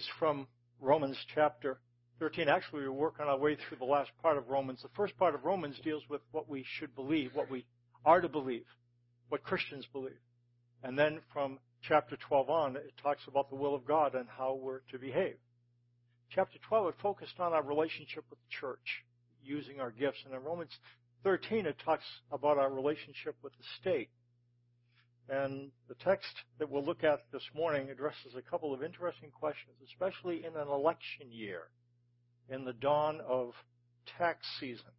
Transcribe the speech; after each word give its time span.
is 0.00 0.08
from 0.18 0.46
Romans 0.80 1.18
chapter 1.34 1.78
13. 2.20 2.48
Actually, 2.48 2.84
we're 2.84 2.92
working 2.92 3.26
our 3.26 3.36
way 3.36 3.54
through 3.54 3.76
the 3.76 3.84
last 3.84 4.10
part 4.22 4.38
of 4.38 4.48
Romans. 4.48 4.80
The 4.80 4.88
first 4.96 5.14
part 5.18 5.34
of 5.34 5.44
Romans 5.44 5.78
deals 5.84 6.02
with 6.08 6.22
what 6.32 6.48
we 6.48 6.64
should 6.78 6.94
believe, 6.94 7.32
what 7.34 7.50
we 7.50 7.66
are 8.06 8.22
to 8.22 8.28
believe, 8.28 8.64
what 9.28 9.42
Christians 9.42 9.84
believe. 9.92 10.16
And 10.82 10.98
then 10.98 11.20
from 11.34 11.58
chapter 11.86 12.16
12 12.16 12.48
on, 12.48 12.76
it 12.76 12.94
talks 13.02 13.20
about 13.28 13.50
the 13.50 13.56
will 13.56 13.74
of 13.74 13.84
God 13.84 14.14
and 14.14 14.26
how 14.26 14.54
we're 14.54 14.80
to 14.90 14.98
behave. 14.98 15.36
Chapter 16.30 16.58
12, 16.66 16.88
it 16.88 16.94
focused 17.02 17.38
on 17.38 17.52
our 17.52 17.62
relationship 17.62 18.24
with 18.30 18.38
the 18.38 18.56
church, 18.58 19.04
using 19.44 19.80
our 19.80 19.90
gifts. 19.90 20.20
And 20.24 20.32
in 20.32 20.42
Romans 20.42 20.72
13, 21.24 21.66
it 21.66 21.76
talks 21.84 22.04
about 22.32 22.56
our 22.56 22.72
relationship 22.72 23.36
with 23.42 23.52
the 23.52 23.64
state. 23.82 24.08
And 25.30 25.70
the 25.88 25.94
text 25.94 26.32
that 26.58 26.68
we'll 26.68 26.84
look 26.84 27.04
at 27.04 27.20
this 27.32 27.48
morning 27.54 27.88
addresses 27.88 28.34
a 28.36 28.42
couple 28.42 28.74
of 28.74 28.82
interesting 28.82 29.30
questions, 29.30 29.76
especially 29.86 30.44
in 30.44 30.56
an 30.56 30.66
election 30.66 31.30
year, 31.30 31.68
in 32.48 32.64
the 32.64 32.72
dawn 32.72 33.20
of 33.20 33.52
tax 34.18 34.44
season. 34.58 34.90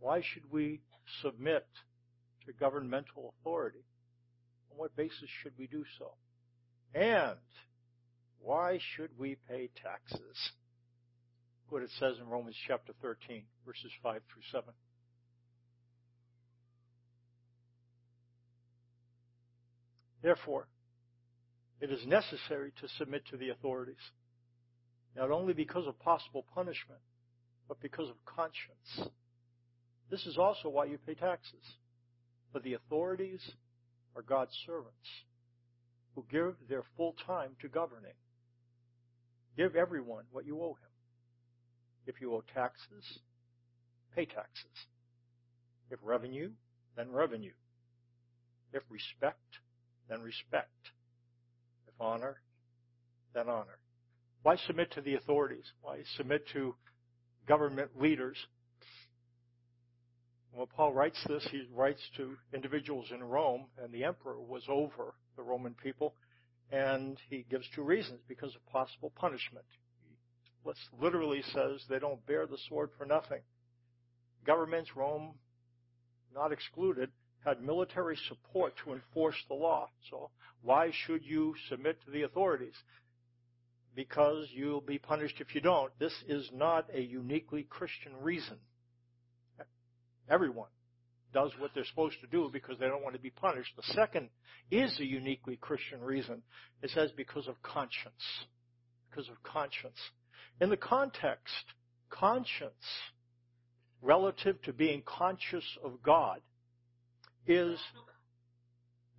Why 0.00 0.22
should 0.22 0.50
we 0.50 0.80
submit 1.20 1.66
to 2.46 2.52
governmental 2.54 3.34
authority? 3.38 3.84
On 4.72 4.78
what 4.78 4.96
basis 4.96 5.28
should 5.42 5.52
we 5.58 5.66
do 5.66 5.84
so? 5.98 6.12
And 6.94 7.36
why 8.40 8.78
should 8.96 9.10
we 9.18 9.36
pay 9.46 9.68
taxes? 9.82 10.52
What 11.68 11.82
it 11.82 11.90
says 11.98 12.16
in 12.18 12.28
Romans 12.28 12.56
chapter 12.66 12.94
13, 13.02 13.42
verses 13.66 13.90
5 14.02 14.22
through 14.32 14.42
7. 14.52 14.72
Therefore, 20.24 20.66
it 21.82 21.92
is 21.92 22.00
necessary 22.06 22.72
to 22.80 22.88
submit 22.96 23.26
to 23.30 23.36
the 23.36 23.50
authorities, 23.50 24.00
not 25.14 25.30
only 25.30 25.52
because 25.52 25.86
of 25.86 26.00
possible 26.00 26.46
punishment, 26.54 27.00
but 27.68 27.78
because 27.82 28.08
of 28.08 28.16
conscience. 28.24 29.12
This 30.10 30.24
is 30.24 30.38
also 30.38 30.70
why 30.70 30.86
you 30.86 30.96
pay 31.06 31.12
taxes. 31.12 31.62
For 32.52 32.60
the 32.60 32.72
authorities 32.72 33.42
are 34.16 34.22
God's 34.22 34.56
servants 34.64 34.96
who 36.14 36.24
give 36.32 36.54
their 36.70 36.84
full 36.96 37.14
time 37.26 37.50
to 37.60 37.68
governing. 37.68 38.16
Give 39.58 39.76
everyone 39.76 40.24
what 40.32 40.46
you 40.46 40.58
owe 40.62 40.72
him. 40.72 40.94
If 42.06 42.22
you 42.22 42.32
owe 42.32 42.44
taxes, 42.54 43.04
pay 44.16 44.24
taxes. 44.24 44.86
If 45.90 45.98
revenue, 46.02 46.50
then 46.96 47.12
revenue. 47.12 47.52
If 48.72 48.82
respect, 48.88 49.58
then 50.08 50.20
respect. 50.20 50.70
If 51.86 51.94
honor, 52.00 52.36
then 53.34 53.48
honor. 53.48 53.78
Why 54.42 54.56
submit 54.66 54.92
to 54.92 55.00
the 55.00 55.14
authorities? 55.14 55.64
Why 55.82 56.02
submit 56.16 56.46
to 56.52 56.74
government 57.48 57.90
leaders? 58.00 58.36
When 60.52 60.66
Paul 60.66 60.92
writes 60.92 61.18
this, 61.26 61.46
he 61.50 61.66
writes 61.74 62.00
to 62.16 62.36
individuals 62.52 63.06
in 63.12 63.24
Rome, 63.24 63.66
and 63.82 63.92
the 63.92 64.04
emperor 64.04 64.40
was 64.40 64.62
over 64.68 65.14
the 65.36 65.42
Roman 65.42 65.74
people, 65.74 66.14
and 66.70 67.18
he 67.28 67.44
gives 67.50 67.66
two 67.74 67.82
reasons 67.82 68.20
because 68.28 68.54
of 68.54 68.64
possible 68.66 69.12
punishment. 69.16 69.64
He 70.64 70.70
literally 71.00 71.42
says 71.52 71.84
they 71.88 71.98
don't 71.98 72.24
bear 72.26 72.46
the 72.46 72.58
sword 72.68 72.90
for 72.96 73.04
nothing. 73.04 73.40
Governments, 74.46 74.90
Rome 74.94 75.34
not 76.34 76.52
excluded, 76.52 77.10
had 77.44 77.62
military 77.62 78.16
support 78.28 78.74
to 78.84 78.92
enforce 78.92 79.36
the 79.48 79.54
law. 79.54 79.88
So 80.10 80.30
why 80.62 80.90
should 81.06 81.24
you 81.24 81.54
submit 81.68 81.98
to 82.04 82.10
the 82.10 82.22
authorities? 82.22 82.74
Because 83.94 84.48
you'll 84.52 84.80
be 84.80 84.98
punished 84.98 85.40
if 85.40 85.54
you 85.54 85.60
don't. 85.60 85.92
This 85.98 86.14
is 86.26 86.50
not 86.52 86.86
a 86.92 87.00
uniquely 87.00 87.66
Christian 87.68 88.12
reason. 88.20 88.56
Everyone 90.28 90.68
does 91.34 91.50
what 91.58 91.72
they're 91.74 91.84
supposed 91.84 92.16
to 92.20 92.26
do 92.28 92.48
because 92.52 92.78
they 92.78 92.86
don't 92.86 93.02
want 93.02 93.14
to 93.14 93.20
be 93.20 93.30
punished. 93.30 93.72
The 93.76 93.92
second 93.94 94.30
is 94.70 94.98
a 94.98 95.04
uniquely 95.04 95.56
Christian 95.56 96.00
reason. 96.00 96.42
It 96.82 96.90
says 96.90 97.10
because 97.16 97.46
of 97.46 97.60
conscience. 97.62 98.14
Because 99.10 99.28
of 99.28 99.42
conscience. 99.42 99.98
In 100.60 100.70
the 100.70 100.76
context, 100.76 101.64
conscience, 102.08 102.72
relative 104.00 104.62
to 104.62 104.72
being 104.72 105.02
conscious 105.04 105.64
of 105.84 106.02
God, 106.02 106.40
is 107.46 107.78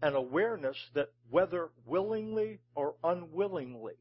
an 0.02 0.14
awareness 0.14 0.78
that 0.94 1.10
whether 1.30 1.70
willingly 1.86 2.60
or 2.76 2.96
unwillingly, 3.04 3.94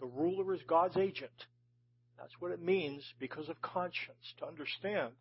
the 0.00 0.06
ruler 0.06 0.54
is 0.54 0.60
God's 0.66 0.96
agent. 0.96 1.30
That's 2.18 2.32
what 2.38 2.52
it 2.52 2.62
means 2.62 3.02
because 3.18 3.48
of 3.48 3.60
conscience, 3.60 4.34
to 4.38 4.46
understand 4.46 5.12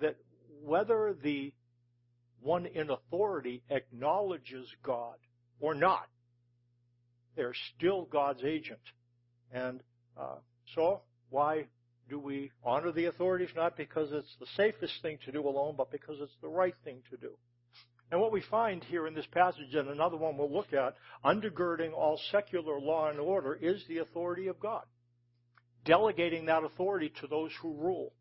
that 0.00 0.16
whether 0.62 1.14
the 1.22 1.52
one 2.40 2.66
in 2.66 2.90
authority 2.90 3.62
acknowledges 3.70 4.66
God 4.82 5.16
or 5.60 5.74
not, 5.74 6.08
they're 7.36 7.54
still 7.76 8.04
God's 8.04 8.42
agent. 8.44 8.80
And 9.52 9.80
uh, 10.16 10.36
so, 10.74 11.02
why 11.30 11.66
do 12.08 12.18
we 12.18 12.50
honor 12.64 12.92
the 12.92 13.06
authorities? 13.06 13.50
Not 13.56 13.76
because 13.76 14.10
it's 14.12 14.36
the 14.38 14.46
safest 14.56 15.00
thing 15.02 15.18
to 15.24 15.32
do 15.32 15.46
alone, 15.46 15.74
but 15.76 15.90
because 15.90 16.16
it's 16.20 16.36
the 16.42 16.48
right 16.48 16.74
thing 16.84 17.02
to 17.10 17.16
do. 17.16 17.30
And 18.10 18.20
what 18.20 18.32
we 18.32 18.42
find 18.50 18.84
here 18.84 19.06
in 19.06 19.14
this 19.14 19.26
passage, 19.32 19.74
and 19.74 19.88
another 19.88 20.16
one 20.16 20.36
we'll 20.36 20.52
look 20.52 20.72
at, 20.72 20.96
undergirding 21.24 21.92
all 21.92 22.20
secular 22.30 22.78
law 22.78 23.10
and 23.10 23.18
order 23.18 23.54
is 23.54 23.82
the 23.88 23.98
authority 23.98 24.48
of 24.48 24.60
God. 24.60 24.84
Delegating 25.84 26.46
that 26.46 26.64
authority 26.64 27.12
to 27.20 27.26
those 27.26 27.50
who 27.60 27.74
rule. 27.74 28.12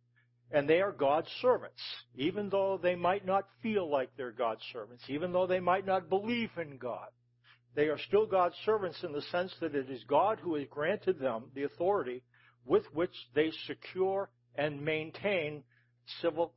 And 0.51 0.69
they 0.69 0.81
are 0.81 0.91
God's 0.91 1.29
servants, 1.41 1.81
even 2.15 2.49
though 2.49 2.79
they 2.81 2.95
might 2.95 3.25
not 3.25 3.45
feel 3.61 3.89
like 3.89 4.09
they're 4.15 4.31
God's 4.31 4.63
servants, 4.71 5.03
even 5.09 5.31
though 5.31 5.47
they 5.47 5.59
might 5.59 5.85
not 5.85 6.09
believe 6.09 6.51
in 6.57 6.77
God. 6.77 7.07
They 7.75 7.87
are 7.87 7.97
still 7.97 8.27
God's 8.27 8.55
servants 8.65 9.03
in 9.03 9.13
the 9.13 9.21
sense 9.23 9.53
that 9.59 9.73
it 9.73 9.89
is 9.89 10.03
God 10.07 10.39
who 10.39 10.55
has 10.55 10.67
granted 10.69 11.19
them 11.19 11.45
the 11.55 11.63
authority 11.63 12.21
with 12.65 12.83
which 12.93 13.13
they 13.35 13.51
secure 13.67 14.29
and 14.55 14.83
maintain 14.83 15.63
civil, 16.21 16.53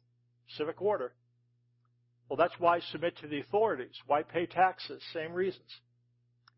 civic 0.56 0.80
order. 0.80 1.12
Well, 2.28 2.36
that's 2.36 2.58
why 2.58 2.80
submit 2.80 3.16
to 3.18 3.28
the 3.28 3.40
authorities. 3.40 3.94
Why 4.06 4.22
pay 4.22 4.46
taxes? 4.46 5.02
Same 5.12 5.32
reasons. 5.32 5.68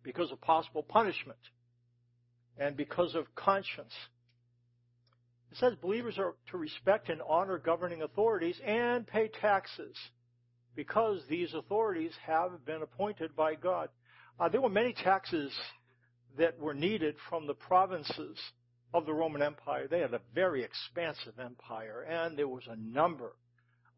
Because 0.03 0.33
of 0.33 0.41
possible 0.41 0.83
punishment 0.83 1.39
and 2.59 2.77
because 2.77 3.15
of 3.15 3.33
conscience. 3.35 3.93
It 5.51 5.59
says 5.59 5.75
believers 5.81 6.19
are 6.19 6.35
to 6.51 6.59
respect 6.59 7.09
and 7.09 7.21
honor 7.27 7.59
governing 7.59 8.03
authorities 8.03 8.59
and 8.65 9.07
pay 9.07 9.29
taxes 9.41 9.97
because 10.75 11.21
these 11.29 11.55
authorities 11.55 12.13
have 12.27 12.65
been 12.65 12.83
appointed 12.83 13.35
by 13.35 13.55
God. 13.55 13.89
Uh, 14.39 14.49
there 14.49 14.61
were 14.61 14.69
many 14.69 14.93
taxes 14.93 15.53
that 16.39 16.59
were 16.59 16.75
needed 16.75 17.17
from 17.29 17.47
the 17.47 17.55
provinces 17.55 18.39
of 18.95 19.07
the 19.07 19.13
Roman 19.13 19.43
Empire. 19.43 19.87
They 19.89 20.01
had 20.01 20.15
a 20.15 20.21
very 20.35 20.65
expansive 20.65 21.39
empire, 21.39 22.03
and 22.09 22.39
there 22.39 22.49
was 22.49 22.67
a 22.69 22.77
number 22.77 23.33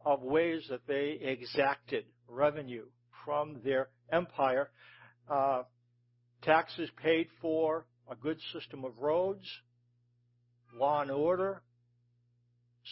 of 0.04 0.22
ways 0.22 0.64
that 0.70 0.86
they 0.86 1.18
exacted 1.20 2.04
revenue 2.28 2.86
from 3.24 3.60
their 3.64 3.88
empire. 4.12 4.70
Uh, 5.30 5.62
taxes 6.42 6.90
paid 7.02 7.28
for 7.40 7.86
a 8.10 8.16
good 8.16 8.38
system 8.52 8.84
of 8.84 8.98
roads, 8.98 9.46
law 10.74 11.02
and 11.02 11.10
order, 11.10 11.62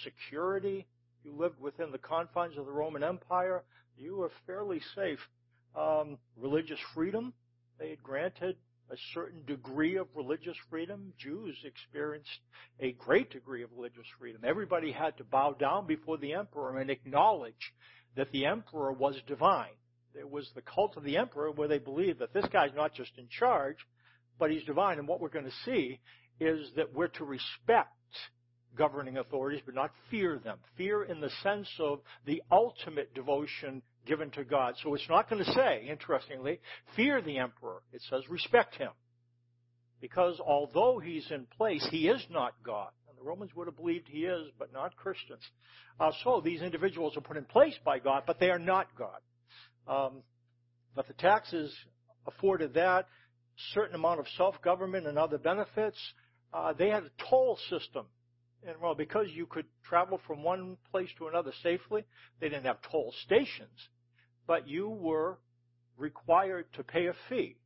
security. 0.05 0.87
You 1.25 1.37
lived 1.37 1.61
within 1.61 1.91
the 1.91 1.99
confines 1.99 2.56
of 2.56 2.67
the 2.67 2.73
Roman 2.73 3.03
Empire. 3.03 3.65
You 3.97 4.19
were 4.19 4.31
fairly 4.47 4.81
safe. 4.94 5.19
Um, 5.75 6.19
religious 6.37 6.79
freedom. 6.94 7.33
They 7.79 7.91
had 7.91 8.03
granted 8.03 8.56
a 8.90 8.96
certain 9.14 9.44
degree 9.44 9.96
of 9.96 10.06
religious 10.14 10.56
freedom. 10.70 11.12
Jews 11.19 11.56
experienced 11.64 12.40
a 12.81 12.93
great 12.93 13.31
degree 13.31 13.62
of 13.62 13.70
religious 13.76 14.06
freedom. 14.19 14.43
Everybody 14.44 14.93
had 14.93 15.17
to 15.19 15.25
bow 15.25 15.52
down 15.52 15.87
before 15.87 16.19
the 16.19 16.35
emperor 16.35 16.79
and 16.79 16.90
acknowledge 16.90 17.73
that 18.17 18.32
the 18.32 18.46
emperor 18.46 18.93
was 18.93 19.17
divine. 19.26 19.76
There 20.14 20.26
was 20.26 20.50
the 20.55 20.62
cult 20.62 20.96
of 20.96 21.05
the 21.05 21.17
emperor 21.17 21.50
where 21.50 21.69
they 21.69 21.79
believed 21.79 22.20
that 22.20 22.32
this 22.32 22.46
guy's 22.52 22.75
not 22.75 22.94
just 22.94 23.12
in 23.19 23.29
charge, 23.29 23.76
but 24.38 24.50
he's 24.50 24.64
divine. 24.64 24.99
And 24.99 25.06
what 25.06 25.20
we're 25.20 25.29
going 25.29 25.44
to 25.44 25.64
see 25.64 26.00
is 26.41 26.70
that 26.76 26.94
we're 26.94 27.08
to 27.08 27.25
respect 27.25 27.93
governing 28.76 29.19
authorities, 29.19 29.62
but 29.64 29.75
not 29.75 29.91
fear 30.11 30.38
them. 30.38 30.58
Fear 30.76 31.05
in 31.05 31.20
the 31.20 31.31
sense 31.43 31.69
of 31.79 32.00
the 32.26 32.43
ultimate 32.50 33.12
devotion 33.14 33.82
given 34.08 34.31
to 34.31 34.44
God. 34.44 34.75
So 34.82 34.94
it's 34.94 35.08
not 35.08 35.31
going 35.31 35.44
to 35.44 35.52
say, 35.52 35.87
interestingly, 35.88 36.58
fear 36.96 37.20
the 37.22 37.38
emperor. 37.38 37.82
It 37.93 38.02
says 38.10 38.22
respect 38.28 38.75
him. 38.75 38.90
Because 40.00 40.40
although 40.44 40.99
he's 40.99 41.31
in 41.31 41.46
place, 41.56 41.87
he 41.90 42.08
is 42.08 42.25
not 42.31 42.55
God. 42.64 42.90
And 43.08 43.19
the 43.19 43.22
Romans 43.22 43.50
would 43.55 43.66
have 43.66 43.76
believed 43.76 44.06
he 44.08 44.25
is, 44.25 44.49
but 44.58 44.72
not 44.72 44.96
Christians. 44.96 45.43
Uh, 46.00 46.12
so 46.25 46.40
these 46.44 46.62
individuals 46.62 47.16
are 47.16 47.20
put 47.20 47.37
in 47.37 47.44
place 47.44 47.75
by 47.84 47.99
God, 47.99 48.22
but 48.26 48.40
they 48.40 48.50
are 48.50 48.58
not 48.58 48.87
God. 48.96 49.20
Um, 49.87 50.22
but 50.94 51.06
the 51.06 51.14
taxes 51.14 51.72
afforded 52.26 52.75
that. 52.75 53.06
certain 53.75 53.94
amount 53.94 54.20
of 54.20 54.26
self-government 54.37 55.06
and 55.06 55.19
other 55.19 55.38
benefits. 55.38 55.99
Uh, 56.52 56.72
they 56.72 56.88
had 56.88 57.02
a 57.02 57.10
toll 57.28 57.58
system. 57.69 58.06
And 58.66 58.76
well, 58.81 58.94
because 58.94 59.26
you 59.32 59.46
could 59.46 59.66
travel 59.88 60.20
from 60.26 60.43
one 60.43 60.76
place 60.90 61.08
to 61.19 61.28
another 61.28 61.52
safely, 61.62 62.05
they 62.40 62.49
didn't 62.49 62.64
have 62.64 62.78
toll 62.90 63.12
stations, 63.25 63.88
but 64.49 64.67
you 64.67 64.89
were 64.89 65.39
required 65.99 66.67
to 66.73 66.83
pay 66.83 67.06
a 67.06 67.15
fee 67.29 67.56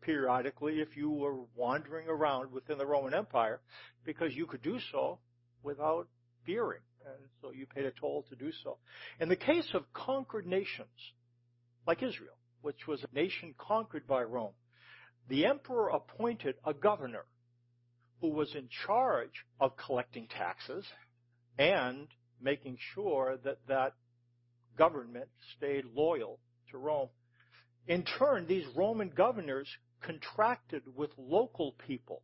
periodically 0.00 0.80
if 0.80 0.96
you 0.96 1.10
were 1.10 1.36
wandering 1.54 2.08
around 2.08 2.50
within 2.50 2.78
the 2.78 2.86
Roman 2.86 3.14
Empire 3.14 3.60
because 4.04 4.34
you 4.34 4.46
could 4.46 4.62
do 4.62 4.78
so 4.90 5.18
without 5.62 6.08
fearing. 6.46 6.80
And 7.04 7.28
so 7.40 7.50
you 7.52 7.66
paid 7.66 7.84
a 7.84 7.90
toll 7.92 8.24
to 8.30 8.36
do 8.36 8.50
so. 8.64 8.78
In 9.20 9.28
the 9.28 9.36
case 9.36 9.68
of 9.74 9.92
conquered 9.92 10.46
nations, 10.46 10.88
like 11.86 12.02
Israel, 12.02 12.36
which 12.62 12.86
was 12.88 13.04
a 13.04 13.14
nation 13.14 13.54
conquered 13.58 14.06
by 14.06 14.22
Rome, 14.22 14.54
the 15.28 15.44
emperor 15.44 15.90
appointed 15.90 16.54
a 16.64 16.72
governor 16.72 17.26
who 18.22 18.28
was 18.28 18.54
in 18.54 18.68
charge 18.86 19.44
of 19.60 19.76
collecting 19.76 20.26
taxes 20.26 20.84
and 21.58 22.08
making 22.40 22.78
sure 22.94 23.36
that 23.44 23.58
that 23.68 23.94
government 24.76 25.28
stayed 25.56 25.84
loyal 25.94 26.38
to 26.70 26.78
Rome. 26.78 27.08
In 27.86 28.04
turn, 28.18 28.46
these 28.46 28.66
Roman 28.76 29.10
governors 29.10 29.68
contracted 30.02 30.82
with 30.94 31.10
local 31.18 31.74
people 31.86 32.22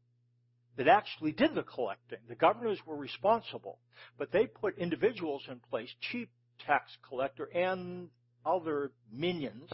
that 0.76 0.88
actually 0.88 1.32
did 1.32 1.54
the 1.54 1.62
collecting. 1.62 2.18
The 2.28 2.34
governors 2.34 2.78
were 2.86 2.96
responsible, 2.96 3.78
but 4.18 4.30
they 4.32 4.46
put 4.46 4.78
individuals 4.78 5.42
in 5.48 5.60
place, 5.70 5.88
chief 6.00 6.28
tax 6.66 6.90
collector 7.08 7.48
and 7.54 8.08
other 8.44 8.92
minions, 9.12 9.70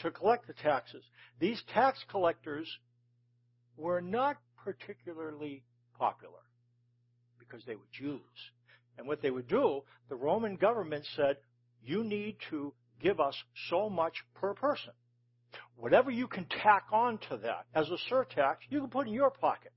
to 0.00 0.10
collect 0.10 0.46
the 0.46 0.54
taxes. 0.54 1.04
These 1.38 1.62
tax 1.72 1.98
collectors 2.10 2.68
were 3.76 4.00
not 4.00 4.36
particularly 4.56 5.62
popular 5.98 6.40
because 7.38 7.64
they 7.66 7.74
were 7.74 7.88
Jews. 7.92 8.20
And 8.96 9.06
what 9.06 9.22
they 9.22 9.30
would 9.30 9.48
do, 9.48 9.82
the 10.08 10.16
Roman 10.16 10.56
government 10.56 11.06
said, 11.14 11.36
you 11.84 12.04
need 12.04 12.36
to 12.50 12.72
give 13.00 13.20
us 13.20 13.34
so 13.68 13.88
much 13.88 14.14
per 14.34 14.54
person. 14.54 14.92
Whatever 15.76 16.10
you 16.10 16.26
can 16.26 16.46
tack 16.62 16.84
on 16.92 17.18
to 17.30 17.36
that 17.38 17.66
as 17.74 17.88
a 17.88 18.12
surtax, 18.12 18.56
you 18.68 18.80
can 18.80 18.90
put 18.90 19.06
in 19.06 19.12
your 19.12 19.30
pocket. 19.30 19.72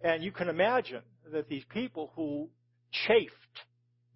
And 0.00 0.22
you 0.22 0.30
can 0.30 0.48
imagine 0.48 1.02
that 1.32 1.48
these 1.48 1.64
people 1.70 2.12
who 2.14 2.48
chafed 3.06 3.32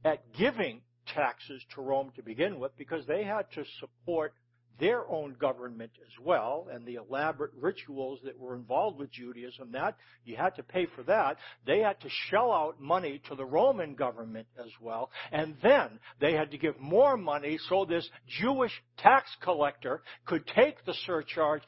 at 0.05 0.33
giving 0.33 0.81
taxes 1.13 1.63
to 1.75 1.83
Rome 1.83 2.13
to 2.17 2.23
begin 2.23 2.59
with 2.59 2.77
because 2.77 3.07
they 3.07 3.25
had 3.25 3.51
to 3.55 3.65
support 3.81 4.33
their 4.79 5.09
own 5.09 5.37
government 5.39 5.93
as 6.01 6.25
well 6.25 6.67
and 6.73 6.85
the 6.85 6.97
elaborate 6.97 7.53
rituals 7.61 8.19
that 8.25 8.39
were 8.39 8.55
involved 8.55 8.99
with 8.99 9.11
Judaism 9.11 9.73
that 9.73 9.97
you 10.25 10.37
had 10.37 10.55
to 10.57 10.63
pay 10.63 10.87
for 10.97 11.03
that. 11.05 11.37
They 11.67 11.81
had 11.81 12.01
to 12.01 12.09
shell 12.29 12.53
out 12.53 12.81
money 12.81 13.21
to 13.29 13.35
the 13.35 13.45
Roman 13.45 13.95
government 13.95 14.47
as 14.59 14.71
well. 14.81 15.11
And 15.31 15.57
then 15.63 16.01
they 16.21 16.33
had 16.35 16.51
to 16.51 16.59
give 16.59 16.79
more 16.81 17.17
money 17.17 17.59
so 17.69 17.85
this 17.85 18.09
Jewish 18.41 18.73
tax 18.99 19.29
collector 19.43 20.03
could 20.27 20.47
take 20.47 20.85
the 20.85 20.95
surcharge 21.07 21.63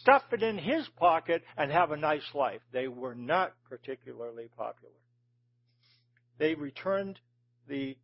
stuff 0.00 0.22
it 0.32 0.42
in 0.42 0.58
his 0.58 0.86
pocket 0.98 1.42
and 1.56 1.70
have 1.70 1.90
a 1.90 1.96
nice 1.96 2.22
life. 2.34 2.60
They 2.72 2.88
were 2.88 3.14
not 3.14 3.52
particularly 3.68 4.48
popular. 4.56 4.94
They 6.38 6.54
returned 6.54 7.18
the 7.68 7.96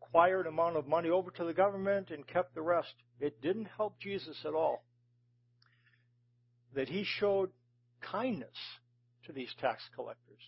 required 0.00 0.46
amount 0.46 0.76
of 0.76 0.86
money 0.86 1.10
over 1.10 1.30
to 1.30 1.44
the 1.44 1.52
government 1.52 2.10
and 2.10 2.26
kept 2.26 2.54
the 2.54 2.62
rest. 2.62 2.94
It 3.20 3.40
didn't 3.40 3.68
help 3.76 3.98
Jesus 4.00 4.36
at 4.44 4.54
all 4.54 4.84
that 6.74 6.88
he 6.88 7.04
showed 7.04 7.50
kindness 8.00 8.56
to 9.26 9.32
these 9.32 9.52
tax 9.60 9.82
collectors, 9.94 10.40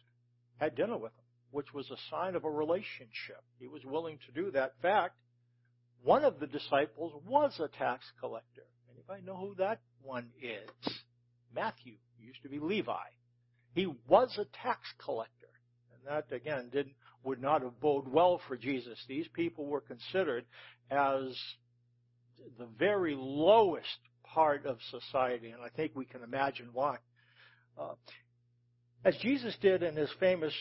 had 0.58 0.74
dinner 0.74 0.96
with 0.96 1.14
them, 1.16 1.24
which 1.50 1.74
was 1.74 1.90
a 1.90 1.96
sign 2.10 2.36
of 2.36 2.44
a 2.44 2.50
relationship. 2.50 3.42
He 3.58 3.66
was 3.66 3.84
willing 3.84 4.18
to 4.26 4.32
do 4.32 4.50
that. 4.52 4.74
In 4.76 4.82
fact, 4.82 5.16
one 6.02 6.24
of 6.24 6.40
the 6.40 6.46
disciples 6.46 7.12
was 7.26 7.58
a 7.60 7.68
tax 7.76 8.04
collector. 8.20 8.66
Anybody 8.92 9.22
know 9.26 9.36
who 9.36 9.54
that 9.56 9.80
one 10.02 10.30
is? 10.40 10.92
Matthew. 11.54 11.94
He 12.18 12.26
used 12.26 12.42
to 12.42 12.48
be 12.48 12.58
Levi. 12.58 12.92
He 13.74 13.86
was 14.06 14.36
a 14.38 14.46
tax 14.62 14.80
collector. 15.04 15.30
And 15.94 16.06
that, 16.06 16.34
again, 16.34 16.70
didn't 16.72 16.94
would 17.24 17.40
not 17.40 17.62
have 17.62 17.80
bode 17.80 18.08
well 18.08 18.40
for 18.48 18.56
Jesus. 18.56 18.98
These 19.08 19.28
people 19.32 19.66
were 19.66 19.80
considered 19.80 20.44
as 20.90 21.36
the 22.58 22.66
very 22.78 23.14
lowest 23.16 23.86
part 24.24 24.66
of 24.66 24.78
society, 24.90 25.50
and 25.50 25.62
I 25.62 25.68
think 25.68 25.92
we 25.94 26.04
can 26.04 26.22
imagine 26.22 26.68
why. 26.72 26.96
Uh, 27.78 27.94
as 29.04 29.16
Jesus 29.18 29.56
did 29.60 29.82
in 29.82 29.96
his 29.96 30.10
famous 30.20 30.54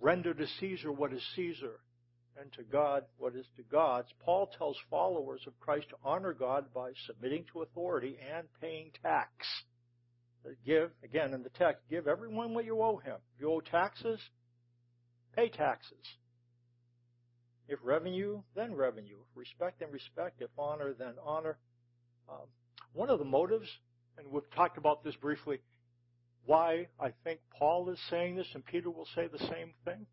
render 0.00 0.34
to 0.34 0.46
Caesar 0.60 0.92
what 0.92 1.12
is 1.12 1.22
Caesar 1.36 1.80
and 2.40 2.52
to 2.54 2.62
God 2.62 3.04
what 3.18 3.34
is 3.34 3.46
to 3.56 3.62
God's, 3.62 4.08
Paul 4.24 4.50
tells 4.56 4.76
followers 4.90 5.42
of 5.46 5.58
Christ 5.60 5.88
to 5.90 5.96
honor 6.04 6.32
God 6.32 6.66
by 6.74 6.90
submitting 7.06 7.44
to 7.52 7.62
authority 7.62 8.16
and 8.34 8.46
paying 8.60 8.90
tax. 9.02 9.30
Give, 10.64 10.90
again 11.04 11.34
in 11.34 11.42
the 11.42 11.50
text, 11.50 11.82
give 11.90 12.08
everyone 12.08 12.54
what 12.54 12.64
you 12.64 12.80
owe 12.80 12.96
him. 12.96 13.16
If 13.34 13.42
you 13.42 13.52
owe 13.52 13.60
taxes, 13.60 14.20
Pay 15.36 15.48
taxes. 15.48 15.98
If 17.68 17.78
revenue, 17.84 18.42
then 18.56 18.74
revenue. 18.74 19.16
If 19.30 19.36
respect, 19.36 19.80
then 19.80 19.90
respect. 19.92 20.42
If 20.42 20.50
honor, 20.58 20.92
then 20.98 21.14
honor. 21.24 21.56
Um, 22.28 22.46
one 22.92 23.10
of 23.10 23.18
the 23.18 23.24
motives, 23.24 23.68
and 24.18 24.26
we've 24.30 24.50
talked 24.54 24.76
about 24.76 25.04
this 25.04 25.14
briefly, 25.16 25.60
why 26.46 26.88
I 26.98 27.12
think 27.22 27.40
Paul 27.56 27.90
is 27.90 27.98
saying 28.10 28.36
this, 28.36 28.48
and 28.54 28.64
Peter 28.64 28.90
will 28.90 29.06
say 29.14 29.28
the 29.28 29.38
same 29.38 29.72
thing, 29.84 30.06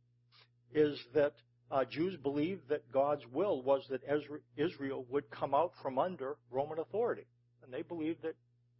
is 0.74 1.00
that 1.16 1.34
uh, 1.72 1.84
Jews 1.86 2.16
believed 2.18 2.70
that 2.70 2.92
God's 2.92 3.24
will 3.34 3.62
was 3.62 3.82
that 3.90 4.02
Israel 4.56 5.06
would 5.10 5.30
come 5.32 5.54
out 5.54 5.74
from 5.82 5.98
under 5.98 6.36
Roman 6.52 6.80
authority. 6.80 7.26
And 7.64 7.74
they 7.74 7.82
believed 7.82 8.22
that 8.22 8.36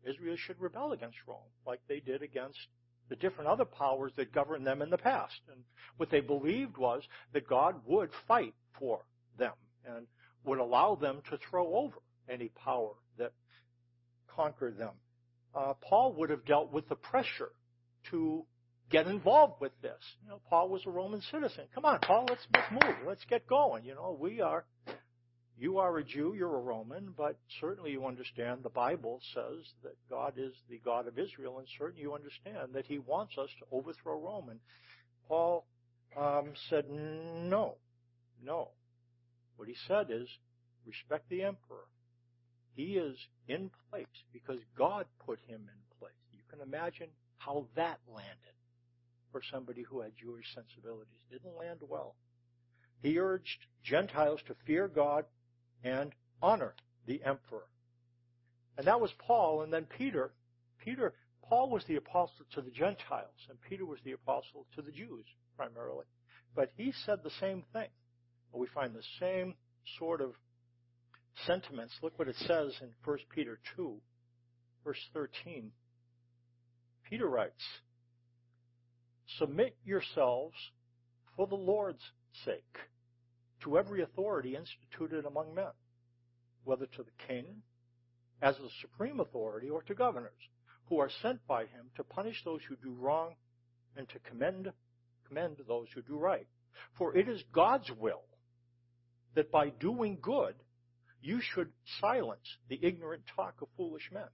Israel 0.08 0.36
should 0.38 0.60
rebel 0.60 0.94
against 0.94 1.18
Rome, 1.28 1.40
like 1.66 1.80
they 1.88 2.00
did 2.00 2.22
against 2.22 2.60
the 3.10 3.16
different 3.16 3.50
other 3.50 3.66
powers 3.66 4.12
that 4.16 4.34
governed 4.34 4.66
them 4.66 4.82
in 4.82 4.90
the 4.90 4.98
past. 4.98 5.40
And 5.52 5.62
what 5.98 6.10
they 6.10 6.20
believed 6.20 6.78
was 6.78 7.04
that 7.34 7.48
God 7.48 7.76
would 7.86 8.10
fight 8.28 8.54
for 8.80 9.02
them 9.38 9.54
and 9.86 10.08
would 10.46 10.60
allow 10.60 10.96
them 10.96 11.22
to 11.30 11.38
throw 11.50 11.76
over 11.76 11.98
any 12.30 12.50
power 12.50 12.94
that 13.18 13.34
conquered 14.28 14.78
them. 14.78 14.94
Uh, 15.56 15.74
Paul 15.82 16.14
would 16.14 16.30
have 16.30 16.46
dealt 16.46 16.72
with 16.72 16.88
the 16.90 16.96
pressure 16.96 17.52
to 18.12 18.46
get 18.90 19.08
involved 19.08 19.56
with 19.60 19.72
this. 19.82 20.00
You 20.24 20.30
know, 20.30 20.42
Paul 20.50 20.70
was 20.70 20.82
a 20.86 20.90
Roman 20.90 21.22
citizen. 21.32 21.66
Come 21.74 21.86
on, 21.86 22.00
Paul, 22.00 22.28
let's, 22.30 22.46
let's 22.54 22.72
move. 22.72 22.96
Let's 23.06 23.26
get 23.26 23.48
going. 23.48 23.84
You 23.84 23.96
know, 23.96 24.18
we 24.20 24.42
are 24.42 24.66
you 25.60 25.80
are 25.80 25.98
a 25.98 26.04
Jew, 26.04 26.36
you're 26.38 26.56
a 26.56 26.62
Roman, 26.62 27.14
but 27.18 27.38
certainly 27.60 27.92
you 27.92 28.06
understand 28.06 28.62
the 28.62 28.70
Bible 28.70 29.20
says 29.34 29.66
that 29.84 29.96
God 30.10 30.34
is 30.38 30.54
the 30.70 30.80
God 30.86 31.08
of 31.08 31.18
Israel, 31.18 31.58
and 31.58 31.68
certainly 31.78 32.04
you 32.04 32.14
understand 32.14 32.74
that 32.74 32.86
He 32.86 33.00
wants 33.00 33.38
us 33.38 33.50
to 33.60 33.76
overthrow 33.76 34.20
Rome. 34.20 34.50
And 34.50 34.60
Paul 35.28 35.66
um, 36.16 36.54
said, 36.70 36.86
no, 36.90 37.76
no. 38.44 38.70
What 39.56 39.68
he 39.68 39.76
said 39.88 40.08
is, 40.10 40.28
respect 40.86 41.30
the 41.30 41.44
emperor. 41.44 41.86
He 42.76 42.98
is 42.98 43.18
in 43.48 43.72
place 43.90 44.06
because 44.32 44.60
God 44.78 45.06
put 45.26 45.40
him 45.48 45.62
in 45.62 45.98
place. 46.00 46.14
You 46.32 46.42
can 46.50 46.62
imagine 46.62 47.08
how 47.38 47.66
that 47.76 48.00
landed 48.08 48.56
for 49.32 49.42
somebody 49.52 49.82
who 49.82 50.02
had 50.02 50.12
Jewish 50.16 50.46
sensibilities. 50.54 51.20
Didn't 51.32 51.58
land 51.58 51.80
well. 51.88 52.16
He 53.02 53.20
urged 53.20 53.66
Gentiles 53.84 54.40
to 54.48 54.56
fear 54.66 54.88
God 54.88 55.26
and 55.84 56.14
honor 56.42 56.76
the 57.06 57.22
emperor. 57.24 57.68
And 58.78 58.88
that 58.88 59.00
was 59.00 59.12
Paul, 59.20 59.62
and 59.62 59.74
then 59.74 59.86
Peter. 59.98 60.32
Peter, 60.84 61.14
Paul 61.44 61.70
was 61.70 61.84
the 61.88 61.96
apostle 61.96 62.46
to 62.54 62.62
the 62.62 62.72
Gentiles, 62.72 63.48
and 63.50 63.58
Peter 63.68 63.86
was 63.86 64.00
the 64.04 64.12
apostle 64.12 64.68
to 64.76 64.82
the 64.82 64.92
Jews 64.92 65.26
primarily. 65.56 66.06
But 66.56 66.72
he 66.76 66.94
said 67.06 67.20
the 67.24 67.32
same 67.40 67.64
thing. 67.74 67.88
We 68.54 68.68
find 68.74 68.94
the 68.94 69.04
same 69.20 69.56
sort 70.00 70.22
of 70.22 70.34
sentiments. 71.46 71.94
Look 72.02 72.18
what 72.18 72.28
it 72.28 72.36
says 72.48 72.74
in 72.82 72.90
1 73.04 73.18
Peter 73.34 73.60
2, 73.76 73.98
verse 74.84 75.00
13. 75.14 75.72
Peter 77.10 77.28
writes, 77.28 77.64
Submit 79.38 79.76
yourselves 79.86 80.56
for 81.36 81.48
the 81.48 81.56
Lord's 81.56 82.02
sake 82.46 82.78
to 83.64 83.78
every 83.78 84.02
authority 84.02 84.56
instituted 84.56 85.26
among 85.26 85.56
men, 85.56 85.72
whether 86.64 86.86
to 86.86 87.04
the 87.04 87.26
king 87.28 87.46
as 88.42 88.56
the 88.58 88.70
supreme 88.82 89.20
authority 89.20 89.70
or 89.70 89.82
to 89.84 89.96
governors, 89.96 90.32
who 90.90 91.00
are 91.00 91.10
sent 91.22 91.46
by 91.48 91.62
him 91.62 91.90
to 91.96 92.04
punish 92.04 92.44
those 92.46 92.62
who 92.70 92.76
do 92.76 92.94
wrong 93.00 93.36
and 93.96 94.08
to 94.10 94.20
commend, 94.20 94.72
commend 95.28 95.58
those 95.68 95.88
who 95.94 96.02
do 96.02 96.18
right. 96.18 96.48
For 96.98 97.18
it 97.18 97.28
is 97.28 97.44
God's 97.52 97.92
will 98.00 98.24
that 99.36 99.52
by 99.52 99.70
doing 99.70 100.20
good 100.22 100.56
you 101.22 101.42
should 101.42 101.70
silence 102.00 102.58
the 102.70 102.80
ignorant 102.82 103.24
talk 103.36 103.56
of 103.62 103.68
foolish 103.76 104.10
men. 104.14 104.30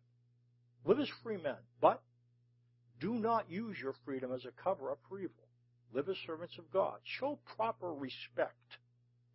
Live 0.86 1.00
as 1.00 1.08
free 1.24 1.38
men, 1.42 1.56
but 1.82 2.02
Do 3.04 3.16
not 3.16 3.52
use 3.52 3.76
your 3.82 3.94
freedom 4.06 4.32
as 4.32 4.46
a 4.46 4.64
cover 4.64 4.90
up 4.90 5.00
for 5.10 5.20
evil. 5.20 5.48
Live 5.94 6.08
as 6.08 6.16
servants 6.26 6.58
of 6.58 6.72
God. 6.72 7.00
Show 7.20 7.38
proper 7.58 7.94
respect 7.94 8.78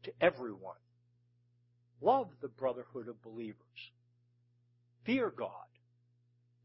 to 0.04 0.12
everyone. 0.20 0.76
Love 2.00 2.28
the 2.40 2.48
brotherhood 2.48 3.08
of 3.08 3.22
believers. 3.22 3.56
Fear 5.04 5.32
God. 5.36 5.50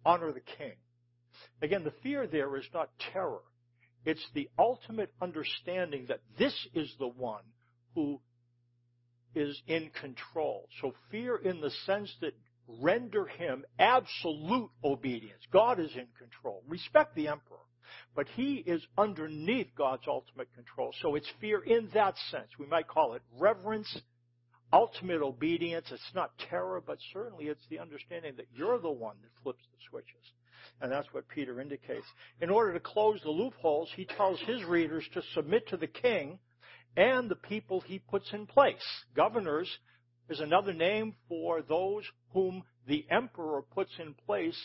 Honor 0.06 0.32
the 0.32 0.42
king. 0.42 0.74
Again, 1.62 1.84
the 1.84 1.94
fear 2.04 2.28
there 2.28 2.56
is 2.58 2.68
not 2.74 2.90
terror. 3.14 3.42
It's 4.06 4.26
the 4.34 4.50
ultimate 4.60 5.12
understanding 5.22 6.06
that 6.10 6.20
this 6.38 6.54
is 6.74 6.94
the 7.00 7.08
one 7.08 7.44
who 7.96 8.20
is 9.34 9.60
in 9.68 9.90
control. 10.00 10.68
So 10.82 10.94
fear 11.10 11.38
in 11.38 11.62
the 11.62 11.72
sense 11.86 12.14
that 12.22 12.34
render 12.68 13.26
him 13.26 13.64
absolute 13.80 14.70
obedience. 14.84 15.42
God 15.52 15.80
is 15.80 15.92
in 15.96 16.08
control. 16.18 16.64
Respect 16.68 17.16
the 17.16 17.30
emperor. 17.30 17.58
But 18.16 18.28
he 18.36 18.56
is 18.56 18.86
underneath 18.98 19.70
God's 19.76 20.04
ultimate 20.08 20.54
control. 20.54 20.94
So 21.02 21.16
it's 21.16 21.30
fear 21.42 21.64
in 21.64 21.90
that 21.94 22.16
sense. 22.30 22.48
We 22.60 22.68
might 22.68 22.88
call 22.88 23.14
it 23.14 23.24
reverence, 23.40 23.98
ultimate 24.72 25.22
obedience. 25.22 25.88
It's 25.92 26.14
not 26.14 26.32
terror, 26.50 26.82
but 26.86 26.98
certainly 27.12 27.46
it's 27.46 27.66
the 27.70 27.80
understanding 27.80 28.34
that 28.38 28.48
you're 28.56 28.80
the 28.80 28.92
one 28.92 29.16
that 29.22 29.32
flips 29.42 29.64
the 29.72 29.80
switches. 29.90 30.32
And 30.82 30.92
that's 30.92 31.12
what 31.12 31.28
Peter 31.28 31.60
indicates. 31.60 32.06
In 32.42 32.50
order 32.50 32.74
to 32.74 32.80
close 32.80 33.20
the 33.24 33.32
loopholes, 33.32 33.90
he 33.96 34.06
tells 34.06 34.40
his 34.42 34.64
readers 34.64 35.06
to 35.14 35.22
submit 35.34 35.68
to 35.70 35.78
the 35.78 35.88
king 35.88 36.40
and 36.96 37.30
the 37.30 37.36
people 37.36 37.82
he 37.82 38.00
puts 38.00 38.32
in 38.34 38.46
place. 38.46 38.76
Governors 39.16 39.70
is 40.30 40.40
another 40.40 40.74
name 40.74 41.16
for 41.28 41.62
those 41.62 42.04
whom 42.34 42.64
the 42.88 43.06
emperor 43.10 43.62
puts 43.74 43.92
in 44.00 44.14
place 44.26 44.60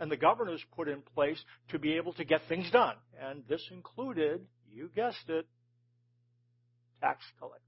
and 0.00 0.10
the 0.10 0.16
governors 0.16 0.62
put 0.74 0.88
in 0.88 1.02
place 1.14 1.38
to 1.68 1.78
be 1.78 1.92
able 1.92 2.14
to 2.14 2.24
get 2.24 2.40
things 2.48 2.68
done. 2.72 2.94
And 3.22 3.44
this 3.48 3.62
included, 3.70 4.40
you 4.72 4.90
guessed 4.96 5.28
it, 5.28 5.46
tax 7.02 7.22
collectors. 7.38 7.60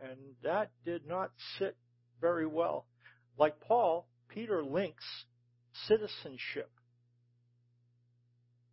And 0.00 0.18
that 0.44 0.70
did 0.84 1.06
not 1.08 1.32
sit 1.58 1.76
very 2.20 2.46
well. 2.46 2.86
Like 3.38 3.58
Paul, 3.60 4.06
Peter 4.28 4.62
links 4.62 5.04
citizenship 5.86 6.70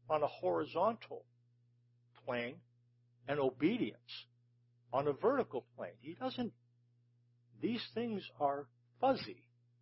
on 0.10 0.22
a 0.24 0.27
horizontal 0.27 1.24
plane 2.25 2.55
and 3.27 3.39
obedience 3.39 3.98
on 4.91 5.08
a 5.08 5.13
vertical 5.13 5.65
plane. 5.77 5.94
He 6.01 6.15
doesn't, 6.20 6.51
these 7.62 7.82
things 7.94 8.24
are 8.39 8.67
fuzzy. 9.00 9.38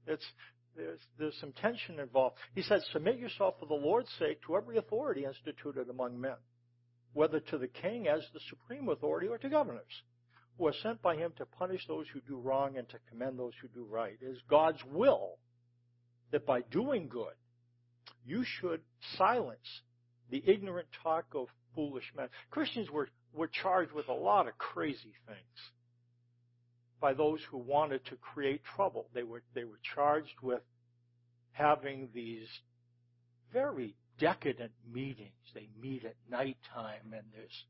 It's, 0.06 0.26
there's, 0.75 1.00
there's 1.18 1.38
some 1.39 1.53
tension 1.53 2.00
involved. 2.00 2.36
He 2.56 2.62
says, 2.62 2.84
submit 2.92 3.18
yourself 3.18 3.56
for 3.60 3.65
the 3.65 3.74
Lord's 3.74 4.10
sake 4.20 4.42
to 4.46 4.56
every 4.56 4.77
authority 4.77 5.25
instituted 5.25 5.89
among 5.89 6.20
men, 6.20 6.38
whether 7.13 7.39
to 7.39 7.58
the 7.58 7.68
king 7.68 8.08
as 8.08 8.22
the 8.34 8.39
supreme 8.50 8.89
authority 8.89 9.27
or 9.27 9.38
to 9.38 9.50
governors, 9.50 10.03
who 10.58 10.68
are 10.68 10.74
sent 10.82 11.01
by 11.01 11.15
him 11.15 11.32
to 11.38 11.46
punish 11.46 11.86
those 11.88 12.06
who 12.13 12.22
do 12.22 12.38
wrong 12.38 12.77
and 12.77 12.88
to 12.89 12.98
commend 13.10 13.38
those 13.39 13.53
who 13.62 13.68
do 13.70 13.86
right. 13.89 14.18
It 14.22 14.25
is 14.25 14.38
God's 14.50 14.84
will 14.92 15.38
that 16.32 16.46
by 16.46 16.62
doing 16.72 17.08
good, 17.08 17.34
you 18.25 18.44
should 18.60 18.82
silence 19.18 19.82
the 20.30 20.44
ignorant 20.46 20.88
talk 21.03 21.25
of 21.36 21.48
foolish 21.75 22.06
men. 22.15 22.27
Christians 22.50 22.89
were, 22.89 23.10
were 23.34 23.50
charged 23.62 23.92
with 23.92 24.08
a 24.08 24.13
lot 24.13 24.48
of 24.48 24.58
crazy 24.58 25.13
things 25.27 25.72
by 27.03 27.13
those 27.13 27.41
who 27.51 27.57
wanted 27.57 28.05
to 28.05 28.15
create 28.15 28.62
trouble. 28.77 29.07
They 29.13 29.24
were, 29.24 29.43
they 29.53 29.65
were 29.65 29.79
charged 29.93 30.39
with 30.41 30.62
having 31.51 32.07
these 32.15 32.48
very 33.51 33.93
decadent 34.19 34.72
meetings. 34.89 35.33
They 35.53 35.67
meet 35.81 36.05
at 36.05 36.15
nighttime 36.31 37.12
and 37.12 37.25
there's, 37.36 37.65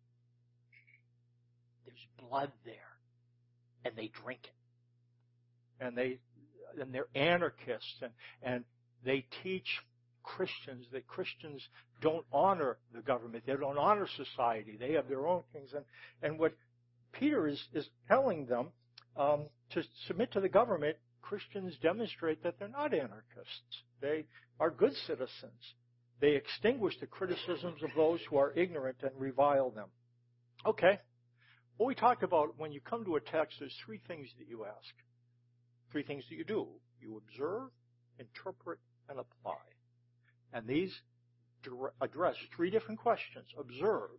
there's 1.83 2.29
blood 2.29 2.51
there 2.63 2.75
and 3.83 3.95
they 3.95 4.11
drink 4.23 4.41
it. 4.43 5.83
And 5.83 5.97
they, 5.97 6.19
and 6.79 6.93
they're 6.93 7.07
anarchists 7.15 8.03
and, 8.03 8.11
and 8.43 8.63
they 9.03 9.25
teach 9.41 9.79
Christians 10.21 10.85
that 10.91 11.07
Christians 11.07 11.67
don't 12.01 12.25
honor 12.31 12.77
the 12.93 13.01
government. 13.01 13.45
They 13.47 13.55
don't 13.55 13.79
honor 13.79 14.07
society. 14.15 14.77
They 14.79 14.93
have 14.93 15.09
their 15.09 15.25
own 15.25 15.41
things. 15.53 15.71
And, 15.73 15.85
and 16.21 16.37
what 16.37 16.53
Peter 17.13 17.47
is, 17.47 17.59
is 17.73 17.89
telling 18.07 18.45
them 18.45 18.67
um, 19.17 19.45
to 19.71 19.83
submit 20.07 20.31
to 20.33 20.39
the 20.39 20.49
government, 20.49 20.97
Christians 21.21 21.73
demonstrate 21.81 22.43
that 22.43 22.55
they're 22.59 22.67
not 22.67 22.93
anarchists. 22.93 23.83
They 24.01 24.25
are 24.59 24.69
good 24.69 24.93
citizens. 25.07 25.73
They 26.19 26.31
extinguish 26.35 26.95
the 26.99 27.07
criticisms 27.07 27.81
of 27.83 27.89
those 27.95 28.19
who 28.29 28.37
are 28.37 28.53
ignorant 28.55 28.97
and 29.01 29.11
revile 29.17 29.71
them. 29.71 29.87
Okay. 30.65 30.99
What 31.77 31.87
we 31.87 31.95
talked 31.95 32.23
about 32.23 32.57
when 32.57 32.71
you 32.71 32.81
come 32.81 33.03
to 33.05 33.15
a 33.15 33.19
text, 33.19 33.57
there's 33.59 33.75
three 33.85 34.01
things 34.07 34.27
that 34.37 34.47
you 34.47 34.65
ask. 34.65 34.93
Three 35.91 36.03
things 36.03 36.23
that 36.29 36.35
you 36.35 36.43
do. 36.43 36.67
You 37.01 37.21
observe, 37.27 37.69
interpret, 38.19 38.79
and 39.09 39.19
apply. 39.19 39.59
And 40.53 40.67
these 40.67 40.93
address 42.01 42.35
three 42.55 42.69
different 42.69 42.99
questions. 42.99 43.45
Observe. 43.59 44.09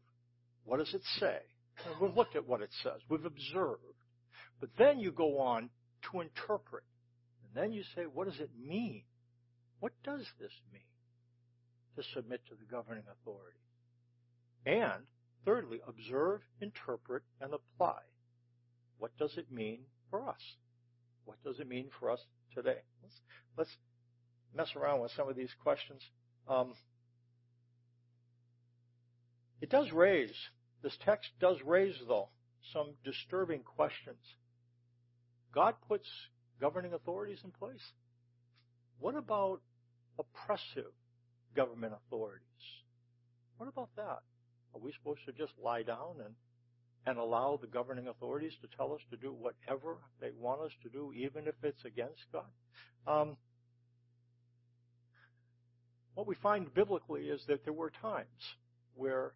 What 0.64 0.78
does 0.78 0.92
it 0.94 1.02
say? 1.20 1.38
And 1.86 1.94
we've 2.00 2.16
looked 2.16 2.36
at 2.36 2.46
what 2.46 2.60
it 2.60 2.70
says. 2.82 3.00
We've 3.08 3.24
observed. 3.24 3.82
But 4.60 4.70
then 4.78 4.98
you 4.98 5.12
go 5.12 5.40
on 5.40 5.70
to 6.10 6.20
interpret. 6.20 6.84
And 7.42 7.62
then 7.62 7.72
you 7.72 7.82
say, 7.94 8.02
what 8.02 8.28
does 8.28 8.40
it 8.40 8.50
mean? 8.58 9.02
What 9.80 9.92
does 10.02 10.26
this 10.40 10.52
mean? 10.72 10.82
To 11.96 12.02
submit 12.14 12.40
to 12.48 12.54
the 12.54 12.64
governing 12.70 13.04
authority. 13.10 13.58
And 14.66 15.04
thirdly, 15.44 15.80
observe, 15.86 16.40
interpret, 16.60 17.22
and 17.40 17.52
apply. 17.52 17.98
What 18.98 19.16
does 19.18 19.36
it 19.36 19.52
mean 19.52 19.80
for 20.10 20.26
us? 20.28 20.40
What 21.24 21.42
does 21.44 21.60
it 21.60 21.68
mean 21.68 21.88
for 21.98 22.10
us 22.10 22.20
today? 22.54 22.78
Let's, 23.02 23.20
let's 23.56 23.76
mess 24.54 24.76
around 24.76 25.00
with 25.00 25.12
some 25.12 25.28
of 25.28 25.36
these 25.36 25.54
questions. 25.62 26.02
Um, 26.48 26.74
it 29.60 29.70
does 29.70 29.92
raise, 29.92 30.34
this 30.82 30.96
text 31.04 31.30
does 31.40 31.56
raise, 31.64 31.96
though, 32.06 32.28
some 32.72 32.94
disturbing 33.04 33.60
questions. 33.60 34.18
God 35.54 35.74
puts 35.88 36.06
governing 36.60 36.92
authorities 36.94 37.38
in 37.44 37.50
place. 37.52 37.92
What 38.98 39.16
about 39.16 39.60
oppressive 40.18 40.92
government 41.54 41.92
authorities? 42.06 42.42
What 43.58 43.68
about 43.68 43.90
that? 43.96 44.22
Are 44.74 44.80
we 44.80 44.92
supposed 44.92 45.20
to 45.26 45.32
just 45.32 45.52
lie 45.62 45.82
down 45.82 46.16
and, 46.24 46.34
and 47.06 47.18
allow 47.18 47.58
the 47.60 47.68
governing 47.68 48.08
authorities 48.08 48.52
to 48.62 48.76
tell 48.76 48.92
us 48.92 49.00
to 49.10 49.16
do 49.16 49.32
whatever 49.32 49.98
they 50.20 50.30
want 50.38 50.62
us 50.62 50.72
to 50.82 50.88
do, 50.88 51.12
even 51.14 51.46
if 51.46 51.54
it's 51.62 51.84
against 51.84 52.22
God? 52.32 52.44
Um, 53.06 53.36
what 56.14 56.26
we 56.26 56.34
find 56.42 56.72
biblically 56.74 57.22
is 57.22 57.40
that 57.46 57.64
there 57.64 57.72
were 57.72 57.92
times 58.02 58.26
where 58.94 59.32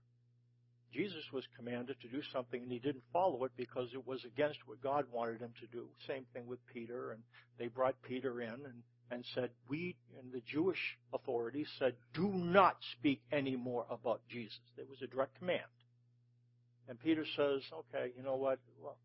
Jesus 0.92 1.25
was 1.33 1.45
commanded 1.57 1.97
to 2.00 2.09
do 2.09 2.23
something 2.33 2.62
and 2.62 2.73
he 2.73 2.78
didn't 2.78 3.02
follow 3.12 3.45
it 3.45 3.52
because 3.57 3.88
it 3.92 4.07
was 4.07 4.25
against 4.25 4.59
what 4.66 4.83
God 4.83 5.04
wanted 5.12 5.40
him 5.40 5.52
to 5.61 5.66
do. 5.66 5.87
Same 6.07 6.25
thing 6.33 6.47
with 6.47 6.59
Peter 6.73 7.12
and 7.12 7.23
they 7.59 7.68
brought 7.68 8.00
Peter 8.02 8.40
in 8.40 8.49
and, 8.49 8.83
and 9.11 9.25
said, 9.35 9.50
we, 9.68 9.97
and 10.18 10.33
the 10.33 10.42
Jewish 10.50 10.78
authorities 11.12 11.68
said, 11.78 11.95
do 12.14 12.28
not 12.28 12.76
speak 12.99 13.21
any 13.33 13.57
more 13.57 13.87
about 13.90 14.23
Jesus. 14.30 14.59
There 14.76 14.87
was 14.88 15.02
a 15.02 15.07
direct 15.07 15.38
command. 15.38 15.61
And 16.88 16.99
Peter 16.99 17.25
says, 17.37 17.61
okay, 17.73 18.12
you 18.16 18.23
know 18.23 18.37
what? 18.37 18.59
Well, 18.83 18.97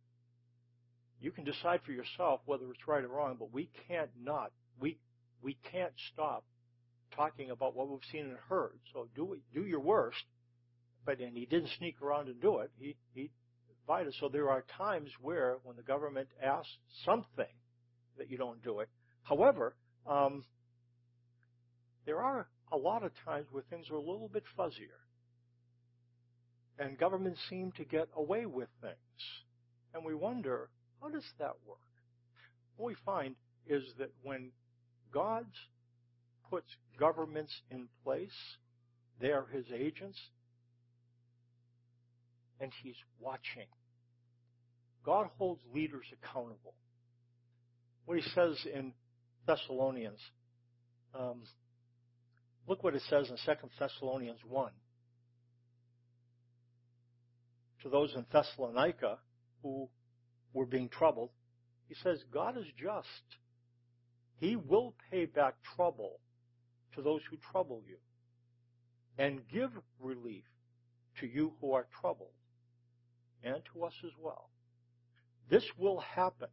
you 1.19 1.31
can 1.31 1.43
decide 1.43 1.81
for 1.85 1.91
yourself 1.91 2.41
whether 2.45 2.69
it's 2.71 2.87
right 2.87 3.03
or 3.03 3.09
wrong, 3.09 3.35
but 3.37 3.53
we 3.53 3.69
can't 3.87 4.09
not, 4.21 4.51
we, 4.79 4.97
we 5.41 5.57
can't 5.71 5.93
stop 6.13 6.45
talking 7.15 7.51
about 7.51 7.75
what 7.75 7.89
we've 7.89 7.99
seen 8.11 8.25
and 8.25 8.37
heard. 8.49 8.79
So 8.93 9.07
do 9.15 9.37
do 9.53 9.63
your 9.63 9.79
worst. 9.79 10.23
But 11.05 11.19
and 11.19 11.38
he 11.38 11.45
didn't 11.45 11.69
sneak 11.77 12.01
around 12.01 12.27
and 12.27 12.41
do 12.41 12.60
it. 12.60 12.72
He 12.77 12.95
he 13.13 13.31
invited. 13.81 14.13
So 14.19 14.29
there 14.29 14.50
are 14.50 14.63
times 14.77 15.10
where 15.22 15.57
when 15.63 15.75
the 15.75 15.83
government 15.83 16.29
asks 16.41 16.69
something 17.05 17.45
that 18.17 18.29
you 18.29 18.38
don't 18.38 18.63
do 18.63 18.79
it. 18.79 18.89
However, 19.24 19.75
um, 20.07 20.43
there 22.05 22.22
are 22.22 22.48
a 22.72 22.77
lot 22.77 23.03
of 23.03 23.12
times 23.25 23.48
where 23.51 23.63
things 23.69 23.89
are 23.89 23.95
a 23.95 24.00
little 24.00 24.29
bit 24.31 24.43
fuzzier. 24.57 25.00
And 26.79 26.98
governments 26.98 27.39
seem 27.50 27.72
to 27.77 27.86
get 27.86 28.07
away 28.15 28.45
with 28.45 28.69
things. 28.81 28.95
And 29.93 30.03
we 30.03 30.15
wonder, 30.15 30.69
how 31.01 31.10
does 31.10 31.24
that 31.39 31.53
work? 31.67 31.77
What 32.77 32.88
we 32.88 32.95
find 33.05 33.36
is 33.67 33.83
that 34.00 34.10
when 34.24 34.51
God 35.13 35.45
puts 36.53 36.67
governments 37.00 37.53
in 37.72 37.88
place. 38.03 38.29
They 39.19 39.31
are 39.31 39.45
his 39.51 39.65
agents. 39.74 40.19
And 42.63 42.72
he's 42.82 42.96
watching. 43.20 43.67
God 45.05 45.27
holds 45.38 45.62
leaders 45.75 46.05
accountable. 46.13 46.75
What 48.05 48.17
he 48.17 48.24
says 48.29 48.55
in 48.74 48.93
Thessalonians, 49.46 50.20
um, 51.13 51.41
Look 52.67 52.84
what 52.84 52.96
it 52.96 53.01
says 53.10 53.29
in 53.29 53.36
2 53.36 53.70
Thessalonians 53.79 54.39
1. 54.48 54.72
To 57.84 57.89
those 57.89 58.13
in 58.15 58.25
Thessalonica 58.32 59.17
who 59.62 59.89
were 60.53 60.65
being 60.65 60.88
troubled, 60.88 61.32
he 61.89 61.96
says, 61.96 62.20
God 62.34 62.58
is 62.58 62.65
just. 62.82 63.08
He 64.39 64.55
will 64.55 64.93
pay 65.12 65.25
back 65.25 65.55
trouble 65.75 66.20
to 66.96 67.01
those 67.01 67.22
who 67.29 67.38
trouble 67.51 67.82
you 67.86 67.98
and 69.17 69.41
give 69.51 69.72
relief 70.00 70.43
to 71.20 71.27
you 71.27 71.53
who 71.60 71.74
are 71.74 71.88
troubled 72.01 72.32
and 73.43 73.62
to 73.73 73.83
us 73.83 73.93
as 74.03 74.12
well. 74.19 74.50
This 75.50 75.65
will 75.77 76.00
happen 76.00 76.50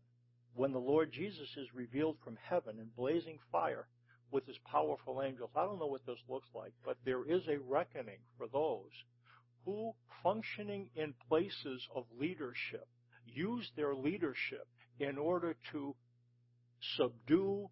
when 0.54 0.72
the 0.72 0.78
Lord 0.78 1.12
Jesus 1.12 1.48
is 1.56 1.68
revealed 1.74 2.16
from 2.24 2.36
heaven 2.48 2.78
in 2.78 2.88
blazing 2.96 3.38
fire 3.52 3.86
with 4.30 4.46
his 4.46 4.58
powerful 4.70 5.22
angels. 5.24 5.50
I 5.56 5.64
don't 5.64 5.78
know 5.78 5.86
what 5.86 6.06
this 6.06 6.18
looks 6.28 6.48
like, 6.54 6.72
but 6.84 6.96
there 7.04 7.24
is 7.24 7.42
a 7.48 7.58
reckoning 7.58 8.18
for 8.36 8.46
those 8.52 8.90
who, 9.64 9.92
functioning 10.22 10.88
in 10.96 11.14
places 11.28 11.86
of 11.94 12.04
leadership, 12.18 12.86
use 13.26 13.70
their 13.76 13.94
leadership 13.94 14.66
in 14.98 15.18
order 15.18 15.56
to 15.72 15.94
subdue, 16.96 17.68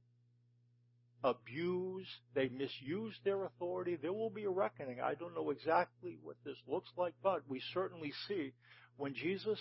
abuse, 1.25 2.07
they 2.35 2.49
misuse 2.49 3.15
their 3.25 3.45
authority. 3.45 3.97
There 4.01 4.13
will 4.13 4.31
be 4.31 4.45
a 4.45 4.51
reckoning. 4.51 5.01
I 5.01 5.15
don't 5.15 5.35
know 5.35 5.51
exactly 5.51 6.19
what 6.23 6.37
this 6.45 6.57
looks 6.67 6.91
like, 6.97 7.15
but 7.23 7.43
we 7.49 7.61
certainly 7.75 8.13
see 8.29 8.53
when 8.99 9.15
Jesus 9.15 9.59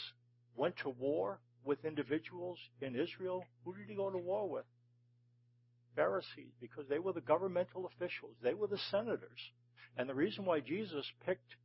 went 0.55 0.75
to 0.83 0.89
war 0.89 1.39
with 1.63 1.85
individuals 1.85 2.57
in 2.81 2.95
Israel, 2.95 3.43
who 3.63 3.75
did 3.75 3.87
he 3.87 3.95
go 3.95 4.09
to 4.09 4.17
war 4.17 4.49
with? 4.49 4.65
Pharisees, 5.95 6.53
because 6.59 6.85
they 6.89 6.99
were 6.99 7.13
the 7.13 7.21
governmental 7.21 7.85
officials. 7.87 8.35
They 8.43 8.53
were 8.53 8.67
the 8.67 8.79
senators. 8.91 9.39
And 9.97 10.07
the 10.07 10.13
reason 10.13 10.45
why 10.45 10.59
Jesus 10.59 11.05
picked 11.25 11.55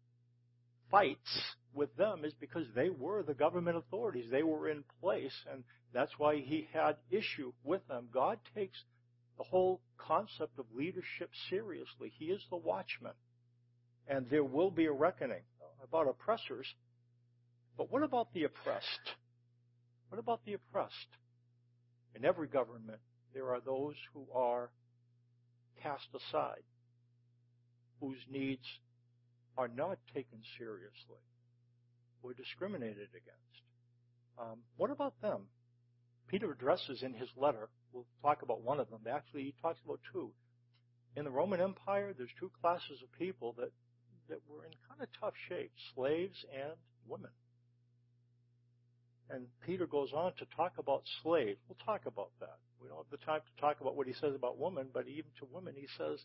fights 0.91 1.57
with 1.75 1.95
them 1.97 2.25
is 2.25 2.33
because 2.41 2.67
they 2.75 2.91
were 2.91 3.23
the 3.23 3.35
government 3.35 3.77
authorities. 3.77 4.31
They 4.31 4.43
were 4.43 4.69
in 4.69 4.85
place, 5.01 5.35
and 5.53 5.65
that's 5.93 6.13
why 6.19 6.37
he 6.37 6.69
had 6.73 6.97
issue 7.11 7.53
with 7.65 7.87
them. 7.89 8.09
God 8.13 8.39
takes 8.55 8.79
the 9.39 9.45
whole 9.45 9.81
concept 9.99 10.59
of 10.59 10.67
leadership 10.75 11.31
seriously. 11.49 12.13
He 12.19 12.27
is 12.27 12.41
the 12.51 12.57
watchman. 12.57 13.13
And 14.09 14.27
there 14.31 14.45
will 14.45 14.71
be 14.71 14.87
a 14.87 14.93
reckoning 14.93 15.43
about 15.83 16.09
oppressors. 16.09 16.67
But 17.77 17.91
what 17.91 18.03
about 18.03 18.33
the 18.33 18.45
oppressed? 18.45 19.17
What 20.09 20.19
about 20.19 20.45
the 20.45 20.55
oppressed? 20.55 20.95
In 22.15 22.25
every 22.25 22.49
government, 22.49 23.01
there 23.35 23.49
are 23.49 23.61
those 23.61 23.95
who 24.13 24.27
are 24.35 24.71
cast 25.83 26.07
aside, 26.15 26.63
whose 28.01 28.19
needs 28.31 28.65
are 29.57 29.69
not 29.69 29.99
taken 30.15 30.39
seriously 30.59 31.23
or 32.23 32.35
discriminated 32.35 33.09
against. 33.11 33.63
Um, 34.39 34.59
what 34.77 34.91
about 34.91 35.21
them? 35.21 35.43
Peter 36.29 36.51
addresses 36.51 37.03
in 37.03 37.13
his 37.13 37.29
letter, 37.37 37.69
we'll 37.93 38.07
talk 38.23 38.43
about 38.43 38.63
one 38.63 38.81
of 38.81 38.89
them, 38.91 39.01
actually 39.11 39.43
he 39.43 39.55
talks 39.61 39.79
about 39.85 40.01
two. 40.13 40.31
In 41.17 41.25
the 41.25 41.31
Roman 41.31 41.61
Empire, 41.61 42.15
there's 42.17 42.31
two 42.41 42.51
classes 42.61 43.03
of 43.03 43.19
people 43.19 43.55
that, 43.59 43.71
that 44.29 44.39
were 44.49 44.65
in 44.65 44.73
kind 44.89 45.03
of 45.03 45.09
tough 45.21 45.35
shape, 45.49 45.73
slaves 45.95 46.37
and 46.55 46.73
women. 47.07 47.31
And 49.33 49.47
Peter 49.65 49.87
goes 49.87 50.13
on 50.13 50.33
to 50.39 50.47
talk 50.55 50.73
about 50.79 51.03
slaves. 51.23 51.59
We'll 51.69 51.85
talk 51.87 52.03
about 52.07 52.31
that. 52.41 52.59
We 52.81 52.89
don't 52.89 52.99
have 52.99 53.11
the 53.11 53.25
time 53.25 53.41
to 53.41 53.61
talk 53.61 53.81
about 53.81 53.97
what 53.97 54.07
he 54.07 54.13
says 54.13 54.35
about 54.35 54.59
women, 54.59 54.89
but 54.93 55.09
even 55.09 55.31
to 55.39 55.49
women, 55.51 55.75
he 55.77 55.89
says, 55.97 56.19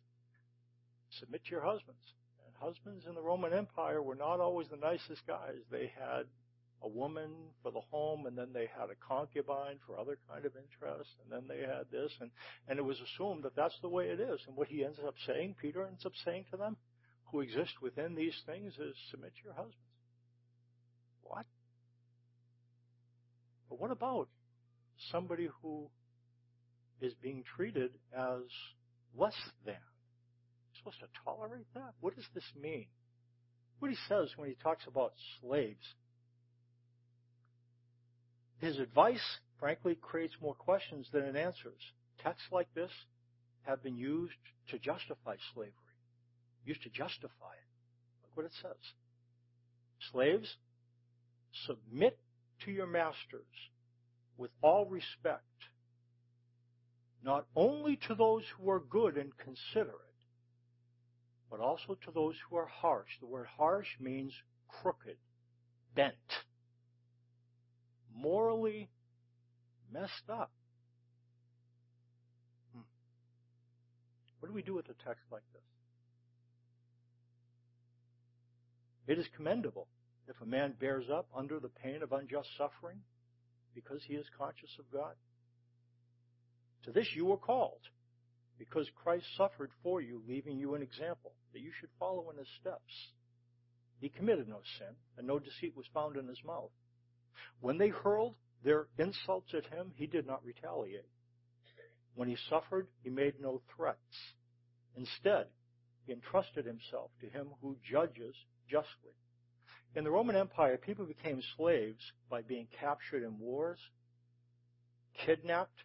submit 1.20 1.46
to 1.46 1.52
your 1.52 1.64
husbands. 1.64 2.04
And 2.46 2.54
husbands 2.60 3.06
in 3.08 3.16
the 3.16 3.22
Roman 3.22 3.54
Empire 3.54 4.02
were 4.02 4.16
not 4.16 4.40
always 4.40 4.68
the 4.68 4.78
nicest 4.78 5.26
guys. 5.26 5.64
They 5.72 5.92
had 5.98 6.26
a 6.84 6.88
woman 6.88 7.32
for 7.64 7.72
the 7.72 7.82
home, 7.92 8.26
and 8.26 8.38
then 8.38 8.50
they 8.54 8.70
had 8.78 8.90
a 8.90 9.08
concubine 9.08 9.80
for 9.86 9.98
other 9.98 10.18
kind 10.30 10.46
of 10.46 10.52
interests, 10.56 11.14
and 11.24 11.32
then 11.32 11.48
they 11.48 11.66
had 11.66 11.90
this, 11.92 12.12
and, 12.20 12.30
and 12.68 12.78
it 12.78 12.86
was 12.86 12.98
assumed 13.00 13.44
that 13.44 13.56
that's 13.56 13.80
the 13.82 13.90
way 13.90 14.06
it 14.06 14.20
is. 14.20 14.40
And 14.48 14.56
what 14.56 14.68
he 14.68 14.84
ends 14.84 15.00
up 15.06 15.16
saying, 15.26 15.56
Peter 15.62 15.86
ends 15.86 16.06
up 16.06 16.14
saying 16.26 16.46
to 16.52 16.58
them, 16.58 16.78
who 17.32 17.42
exist 17.42 17.82
within 17.82 18.16
these 18.16 18.36
things, 18.46 18.74
is 18.74 18.96
submit 19.12 19.34
to 19.38 19.44
your 19.44 19.54
husbands. 19.54 19.76
What? 21.24 21.46
But 23.70 23.80
what 23.80 23.92
about 23.92 24.28
somebody 25.12 25.50
who 25.62 25.90
is 27.02 27.14
being 27.22 27.44
treated 27.56 27.92
as 28.18 28.42
less 29.18 29.36
than? 29.66 29.76
You're 29.76 30.80
supposed 30.80 31.00
to 31.00 31.08
tolerate 31.24 31.68
that? 31.74 31.94
What 32.02 32.16
does 32.16 32.28
this 32.34 32.44
mean? 32.62 32.88
What 33.80 33.92
he 33.92 33.98
says 34.08 34.30
when 34.36 34.50
he 34.50 34.56
talks 34.56 34.86
about 34.88 35.14
slaves. 35.42 35.96
His 38.60 38.80
advice, 38.80 39.22
frankly, 39.60 39.96
creates 40.02 40.34
more 40.42 40.56
questions 40.56 41.08
than 41.12 41.24
it 41.24 41.36
answers. 41.36 41.80
Texts 42.24 42.48
like 42.52 42.74
this 42.74 42.90
have 43.68 43.84
been 43.84 43.98
used 43.98 44.34
to 44.72 44.80
justify 44.80 45.36
slavery, 45.54 45.74
used 46.66 46.82
to 46.84 46.90
justify 46.90 47.54
it. 47.54 47.68
Look 48.24 48.32
what 48.36 48.46
it 48.46 48.52
says. 48.62 48.82
Slaves, 50.12 50.56
submit 51.66 52.18
to 52.66 52.72
your 52.72 52.88
masters 52.88 53.46
with 54.38 54.52
all 54.62 54.86
respect, 54.86 55.44
not 57.24 57.46
only 57.56 57.98
to 58.08 58.16
those 58.16 58.44
who 58.58 58.70
are 58.70 58.80
good 58.80 59.18
and 59.18 59.32
considerate, 59.38 59.96
but 61.50 61.60
also 61.60 61.98
to 62.06 62.12
those 62.14 62.36
who 62.50 62.58
are 62.58 62.68
harsh. 62.68 63.10
The 63.20 63.28
word 63.28 63.48
harsh 63.58 63.88
means 64.00 64.34
crooked, 64.68 65.18
bent, 65.96 66.14
morally 68.16 68.90
messed 69.92 70.30
up. 70.30 70.52
Hmm. 72.74 72.82
What 74.40 74.50
do 74.50 74.54
we 74.54 74.62
do 74.62 74.76
with 74.76 74.86
a 74.86 75.06
text 75.06 75.24
like 75.32 75.44
this? 75.54 75.62
It 79.08 79.18
is 79.18 79.26
commendable 79.36 79.88
if 80.28 80.40
a 80.42 80.46
man 80.46 80.74
bears 80.80 81.06
up 81.10 81.28
under 81.36 81.60
the 81.60 81.70
pain 81.70 82.02
of 82.04 82.12
unjust 82.12 82.50
suffering 82.58 83.00
because 83.74 84.02
he 84.06 84.16
is 84.16 84.26
conscious 84.38 84.72
of 84.80 84.92
God? 84.92 85.14
To 86.84 86.92
this 86.92 87.08
you 87.16 87.26
were 87.26 87.38
called, 87.38 87.82
because 88.58 88.88
Christ 89.04 89.26
suffered 89.36 89.72
for 89.84 90.02
you, 90.02 90.22
leaving 90.28 90.58
you 90.58 90.76
an 90.76 90.82
example 90.82 91.34
that 91.54 91.62
you 91.62 91.72
should 91.80 91.90
follow 92.00 92.30
in 92.32 92.38
his 92.38 92.48
steps. 92.60 92.94
He 94.00 94.10
committed 94.10 94.48
no 94.48 94.60
sin, 94.78 94.96
and 95.18 95.28
no 95.28 95.40
deceit 95.40 95.76
was 95.76 95.86
found 95.94 96.18
in 96.18 96.28
his 96.28 96.44
mouth. 96.46 96.72
When 97.62 97.78
they 97.78 97.90
hurled 97.90 98.36
their 98.64 98.88
insults 98.98 99.54
at 99.54 99.66
him, 99.66 99.92
he 99.96 100.08
did 100.08 100.28
not 100.28 100.46
retaliate. 100.46 101.10
When 102.16 102.28
he 102.28 102.38
suffered, 102.50 102.88
he 103.04 103.10
made 103.10 103.36
no 103.40 103.62
threats. 103.76 104.00
Instead, 104.96 105.48
he 106.06 106.14
entrusted 106.14 106.66
himself 106.66 107.12
to 107.22 107.30
him 107.30 107.50
who 107.62 107.78
judges 107.90 108.34
justly. 108.70 109.14
In 109.98 110.04
the 110.04 110.12
Roman 110.12 110.36
Empire, 110.36 110.78
people 110.78 111.06
became 111.06 111.42
slaves 111.58 112.04
by 112.30 112.44
being 112.44 112.68
captured 112.80 113.24
in 113.24 113.40
wars, 113.40 113.80
kidnapped, 115.26 115.80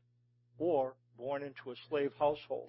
or 0.59 0.97
born 1.17 1.43
into 1.43 1.71
a 1.71 1.75
slave 1.89 2.13
household. 2.19 2.69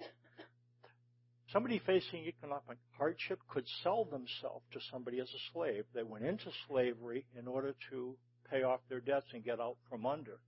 Somebody 1.52 1.82
facing 1.84 2.24
economic 2.24 2.78
hardship 2.96 3.40
could 3.46 3.66
sell 3.82 4.06
themselves 4.06 4.64
to 4.72 4.80
somebody 4.90 5.20
as 5.20 5.28
a 5.28 5.52
slave. 5.52 5.84
They 5.94 6.02
went 6.02 6.24
into 6.24 6.50
slavery 6.66 7.26
in 7.38 7.46
order 7.46 7.74
to 7.90 8.16
pay 8.50 8.62
off 8.62 8.80
their 8.88 9.00
debts 9.00 9.26
and 9.34 9.44
get 9.44 9.60
out 9.60 9.76
from 9.90 10.06
under 10.06 10.38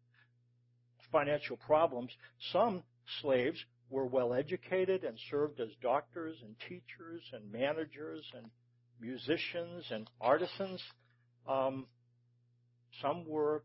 financial 1.13 1.59
problems. 1.59 2.11
Some 2.53 2.83
slaves 3.21 3.63
were 3.91 4.07
well 4.07 4.33
educated 4.33 5.05
and 5.05 5.19
served 5.31 5.61
as 5.61 5.69
doctors 5.83 6.39
and 6.43 6.57
teachers 6.67 7.23
and 7.35 7.53
managers 7.53 8.25
and 8.35 8.47
musicians 9.01 9.85
and 9.91 10.09
artisans. 10.21 10.83
Um, 11.49 11.87
some 13.03 13.25
were 13.29 13.63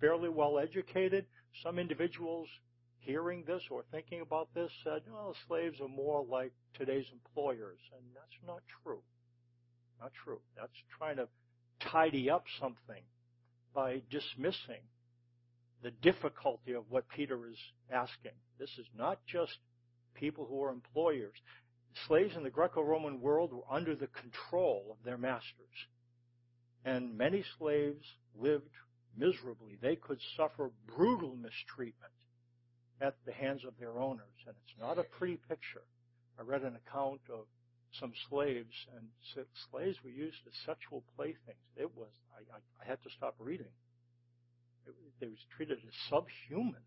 fairly 0.00 0.28
well 0.28 0.58
educated. 0.58 1.26
Some 1.62 1.78
individuals 1.78 2.48
hearing 2.98 3.44
this 3.46 3.62
or 3.70 3.84
thinking 3.90 4.20
about 4.20 4.48
this 4.54 4.70
said, 4.82 5.02
well, 5.10 5.34
slaves 5.46 5.80
are 5.80 5.88
more 5.88 6.24
like 6.28 6.52
today's 6.74 7.06
employers. 7.12 7.78
And 7.96 8.02
that's 8.14 8.46
not 8.46 8.62
true. 8.82 9.00
Not 10.00 10.12
true. 10.24 10.40
That's 10.56 10.72
trying 10.98 11.16
to 11.16 11.28
tidy 11.80 12.30
up 12.30 12.44
something 12.60 13.02
by 13.74 14.02
dismissing 14.10 14.82
the 15.82 15.90
difficulty 16.02 16.72
of 16.72 16.84
what 16.88 17.08
Peter 17.08 17.48
is 17.48 17.58
asking. 17.92 18.32
This 18.58 18.70
is 18.78 18.86
not 18.96 19.18
just 19.26 19.52
people 20.14 20.46
who 20.48 20.62
are 20.62 20.70
employers 20.72 21.36
slaves 22.06 22.34
in 22.36 22.42
the 22.42 22.50
Greco-Roman 22.50 23.20
world 23.20 23.52
were 23.52 23.62
under 23.70 23.94
the 23.94 24.08
control 24.08 24.88
of 24.90 25.04
their 25.04 25.18
masters. 25.18 25.76
And 26.84 27.16
many 27.16 27.44
slaves 27.58 28.04
lived 28.38 28.70
miserably. 29.16 29.78
They 29.80 29.96
could 29.96 30.18
suffer 30.36 30.70
brutal 30.94 31.34
mistreatment 31.36 32.12
at 33.00 33.16
the 33.26 33.32
hands 33.32 33.62
of 33.66 33.74
their 33.78 33.98
owners. 33.98 34.36
And 34.46 34.54
it's 34.62 34.80
not 34.80 34.98
a 34.98 35.04
pretty 35.18 35.38
picture. 35.48 35.82
I 36.38 36.42
read 36.42 36.62
an 36.62 36.76
account 36.76 37.20
of 37.32 37.46
some 38.00 38.12
slaves, 38.28 38.74
and 38.96 39.08
slaves 39.70 39.96
were 40.04 40.10
used 40.10 40.38
as 40.46 40.52
sexual 40.66 41.02
playthings. 41.16 41.64
It 41.76 41.90
was, 41.96 42.10
I, 42.36 42.56
I, 42.56 42.58
I 42.84 42.88
had 42.88 43.02
to 43.02 43.10
stop 43.16 43.34
reading. 43.38 43.72
It, 44.86 44.94
they 45.20 45.28
was 45.28 45.38
treated 45.56 45.78
as 45.78 45.94
subhuman. 46.10 46.82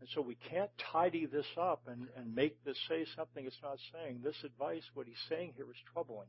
And 0.00 0.08
so 0.14 0.20
we 0.20 0.36
can't 0.50 0.70
tidy 0.92 1.26
this 1.26 1.46
up 1.60 1.82
and, 1.86 2.06
and 2.16 2.34
make 2.34 2.62
this 2.64 2.76
say 2.88 3.06
something 3.16 3.46
it's 3.46 3.56
not 3.62 3.78
saying. 3.92 4.20
This 4.22 4.36
advice, 4.44 4.82
what 4.94 5.06
he's 5.06 5.16
saying 5.28 5.54
here 5.56 5.70
is 5.70 5.76
troubling. 5.92 6.28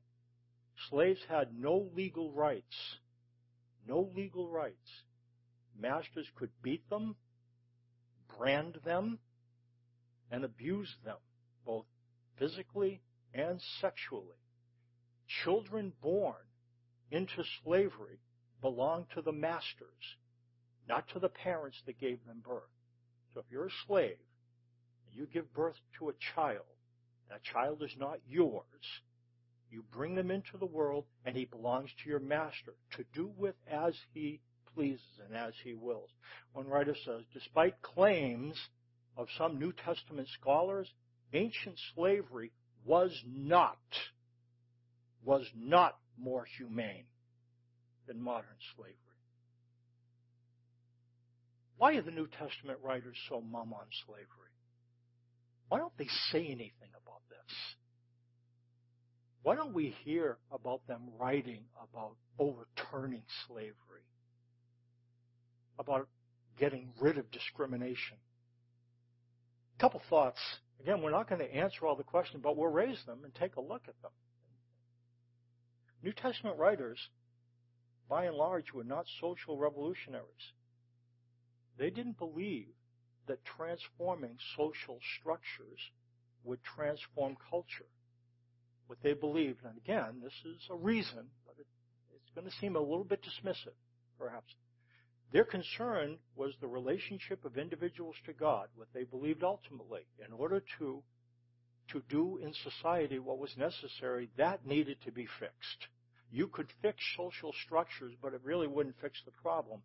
Slaves 0.89 1.19
had 1.27 1.49
no 1.59 1.89
legal 1.95 2.31
rights. 2.31 2.75
No 3.87 4.09
legal 4.15 4.47
rights. 4.49 4.89
Masters 5.79 6.27
could 6.35 6.49
beat 6.61 6.89
them, 6.89 7.15
brand 8.37 8.79
them, 8.85 9.19
and 10.31 10.43
abuse 10.43 10.93
them, 11.05 11.17
both 11.65 11.85
physically 12.39 13.01
and 13.33 13.61
sexually. 13.81 14.37
Children 15.43 15.93
born 16.01 16.35
into 17.11 17.43
slavery 17.63 18.19
belong 18.61 19.05
to 19.13 19.21
the 19.21 19.31
masters, 19.31 20.17
not 20.87 21.07
to 21.09 21.19
the 21.19 21.29
parents 21.29 21.77
that 21.85 21.99
gave 21.99 22.25
them 22.25 22.41
birth. 22.45 22.63
So 23.37 23.43
if 23.45 23.51
you're 23.51 23.67
a 23.67 23.85
slave 23.85 24.17
and 25.05 25.15
you 25.15 25.27
give 25.31 25.53
birth 25.53 25.75
to 25.99 26.09
a 26.09 26.13
child, 26.33 26.65
that 27.29 27.43
child 27.43 27.83
is 27.83 27.91
not 27.99 28.17
yours, 28.27 28.63
you 29.69 29.83
bring 29.91 30.15
them 30.15 30.31
into 30.31 30.57
the 30.59 30.65
world 30.65 31.05
and 31.23 31.37
he 31.37 31.45
belongs 31.45 31.91
to 32.01 32.09
your 32.09 32.19
master 32.19 32.73
to 32.95 33.03
do 33.13 33.29
with 33.37 33.53
as 33.71 33.93
he 34.11 34.39
pleases 34.73 35.05
and 35.23 35.37
as 35.37 35.53
he 35.63 35.75
wills. 35.75 36.09
One 36.53 36.65
writer 36.65 36.95
says, 37.05 37.25
despite 37.31 37.79
claims 37.83 38.55
of 39.15 39.27
some 39.37 39.59
New 39.59 39.71
Testament 39.85 40.29
scholars, 40.41 40.91
ancient 41.31 41.75
slavery 41.93 42.51
was 42.85 43.11
not, 43.23 43.77
was 45.23 45.45
not 45.55 45.95
more 46.17 46.47
humane 46.57 47.05
than 48.07 48.19
modern 48.19 48.57
slavery. 48.75 48.95
Why 51.77 51.95
are 51.95 52.01
the 52.01 52.11
New 52.11 52.27
Testament 52.27 52.79
writers 52.83 53.15
so 53.29 53.41
mum 53.41 53.73
on 53.73 53.85
slavery? 54.05 54.53
Why 55.69 55.79
don't 55.79 55.95
they 55.97 56.07
say 56.31 56.45
anything 56.45 56.91
about 57.01 57.21
this? 57.29 57.55
Why 59.43 59.55
don't 59.55 59.73
we 59.73 59.95
hear 60.03 60.37
about 60.51 60.85
them 60.87 61.09
writing 61.19 61.63
about 61.81 62.15
overturning 62.39 63.23
slavery? 63.47 63.73
About 65.79 66.07
getting 66.57 66.89
rid 66.99 67.17
of 67.17 67.29
discrimination? 67.31 68.17
A 69.77 69.81
couple 69.81 70.01
thoughts 70.09 70.39
Again, 70.81 71.01
we're 71.01 71.11
not 71.11 71.27
going 71.27 71.41
to 71.41 71.53
answer 71.53 71.85
all 71.85 71.95
the 71.95 72.03
questions, 72.03 72.41
but 72.43 72.55
we'll 72.55 72.71
raise 72.71 73.03
them 73.05 73.19
and 73.23 73.33
take 73.35 73.55
a 73.55 73.61
look 73.61 73.83
at 73.87 73.99
them. 74.01 74.11
New 76.03 76.13
Testament 76.13 76.57
writers, 76.57 76.99
by 78.07 78.25
and 78.25 78.35
large, 78.35 78.71
were 78.73 78.83
not 78.83 79.05
social 79.19 79.57
revolutionaries. 79.57 80.53
They 81.77 81.89
didn't 81.89 82.17
believe 82.17 82.67
that 83.27 83.43
transforming 83.45 84.37
social 84.55 84.99
structures 85.19 85.79
would 86.43 86.59
transform 86.63 87.37
culture. 87.49 87.85
What 88.87 88.99
they 89.03 89.13
believed, 89.13 89.65
and 89.65 89.77
again, 89.77 90.21
this 90.23 90.33
is 90.45 90.61
a 90.71 90.75
reason, 90.75 91.25
but 91.45 91.55
it, 91.59 91.67
it's 92.15 92.31
going 92.33 92.49
to 92.49 92.57
seem 92.59 92.75
a 92.75 92.79
little 92.79 93.03
bit 93.03 93.21
dismissive, 93.21 93.75
perhaps. 94.17 94.53
Their 95.33 95.43
concern 95.43 96.17
was 96.35 96.53
the 96.61 96.67
relationship 96.67 97.43
of 97.43 97.57
individuals 97.57 98.15
to 98.25 98.33
God, 98.33 98.69
what 98.75 98.87
they 98.93 99.03
believed 99.03 99.43
ultimately. 99.43 100.03
In 100.25 100.31
order 100.31 100.63
to, 100.79 101.03
to 101.91 102.01
do 102.09 102.37
in 102.37 102.53
society 102.53 103.19
what 103.19 103.39
was 103.39 103.51
necessary, 103.57 104.29
that 104.37 104.65
needed 104.65 104.97
to 105.03 105.11
be 105.11 105.27
fixed. 105.39 105.87
You 106.31 106.47
could 106.47 106.67
fix 106.81 107.03
social 107.17 107.53
structures, 107.65 108.13
but 108.21 108.33
it 108.33 108.41
really 108.43 108.67
wouldn't 108.67 108.95
fix 109.01 109.19
the 109.25 109.31
problem. 109.31 109.81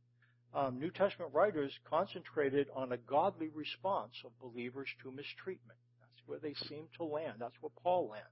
Um, 0.54 0.78
New 0.78 0.90
Testament 0.90 1.32
writers 1.32 1.72
concentrated 1.88 2.68
on 2.74 2.92
a 2.92 2.98
godly 2.98 3.48
response 3.54 4.12
of 4.24 4.38
believers 4.38 4.88
to 5.02 5.10
mistreatment. 5.10 5.78
That's 6.00 6.26
where 6.26 6.38
they 6.38 6.54
seem 6.68 6.88
to 6.98 7.04
land. 7.04 7.36
That's 7.38 7.56
where 7.60 7.72
Paul 7.82 8.10
lands. 8.10 8.26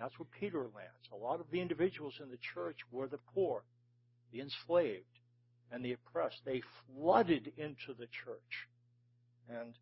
That's 0.00 0.18
where 0.18 0.26
Peter 0.40 0.62
lands. 0.62 1.08
A 1.12 1.16
lot 1.16 1.38
of 1.38 1.46
the 1.52 1.60
individuals 1.60 2.14
in 2.20 2.28
the 2.28 2.38
church 2.54 2.78
were 2.90 3.06
the 3.06 3.20
poor, 3.34 3.62
the 4.32 4.40
enslaved, 4.40 5.04
and 5.70 5.84
the 5.84 5.92
oppressed. 5.92 6.40
They 6.44 6.62
flooded 6.86 7.52
into 7.56 7.94
the 7.96 8.08
church. 8.24 8.68
And 9.48 9.74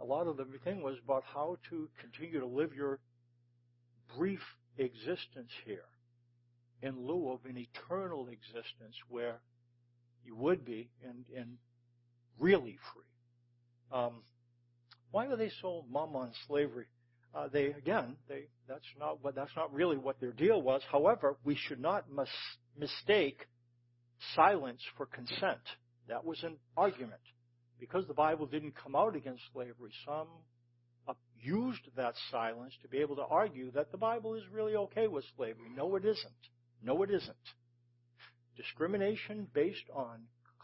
a 0.00 0.04
lot 0.04 0.26
of 0.26 0.36
the 0.36 0.44
thing 0.64 0.82
was 0.82 0.96
about 1.02 1.24
how 1.24 1.56
to 1.70 1.88
continue 1.98 2.40
to 2.40 2.46
live 2.46 2.74
your 2.74 2.98
brief 4.16 4.42
existence 4.76 5.50
here 5.64 5.88
in 6.82 7.06
lieu 7.06 7.30
of 7.30 7.40
an 7.44 7.56
eternal 7.56 8.28
existence 8.28 8.96
where 9.08 9.40
you 10.24 10.34
would 10.36 10.64
be 10.64 10.90
and, 11.04 11.24
and 11.36 11.56
really 12.38 12.78
free. 12.92 13.98
Um, 13.98 14.22
why 15.10 15.26
were 15.26 15.36
they 15.36 15.50
so 15.62 15.84
mum 15.90 16.14
on 16.16 16.32
slavery? 16.46 16.86
Uh, 17.34 17.48
they 17.52 17.66
again, 17.66 18.16
they 18.28 18.48
that's 18.68 18.84
not 18.98 19.22
what 19.22 19.34
that's 19.34 19.54
not 19.56 19.72
really 19.72 19.96
what 19.96 20.20
their 20.20 20.32
deal 20.32 20.60
was. 20.60 20.82
However, 20.90 21.36
we 21.44 21.54
should 21.56 21.80
not 21.80 22.10
mis- 22.10 22.28
mistake 22.78 23.46
silence 24.34 24.80
for 24.96 25.06
consent. 25.06 25.60
That 26.08 26.24
was 26.24 26.42
an 26.42 26.56
argument. 26.76 27.20
Because 27.78 28.06
the 28.06 28.14
Bible 28.14 28.46
didn't 28.46 28.74
come 28.82 28.96
out 28.96 29.14
against 29.14 29.42
slavery, 29.52 29.92
some 30.04 30.26
used 31.42 31.80
that 31.96 32.14
silence 32.30 32.72
to 32.82 32.88
be 32.88 32.98
able 32.98 33.16
to 33.16 33.22
argue 33.22 33.70
that 33.72 33.92
the 33.92 33.98
Bible 33.98 34.34
is 34.34 34.42
really 34.52 34.74
okay 34.74 35.06
with 35.06 35.24
slavery. 35.36 35.70
No, 35.76 35.94
it 35.96 36.04
isn't. 36.04 36.42
No, 36.82 37.02
it 37.02 37.10
isn't. 37.10 37.36
Discrimination 38.58 39.46
based 39.54 39.88
on 39.94 40.18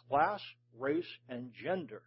class, 0.09 0.41
race, 0.79 1.07
and 1.29 1.53
gender 1.63 2.03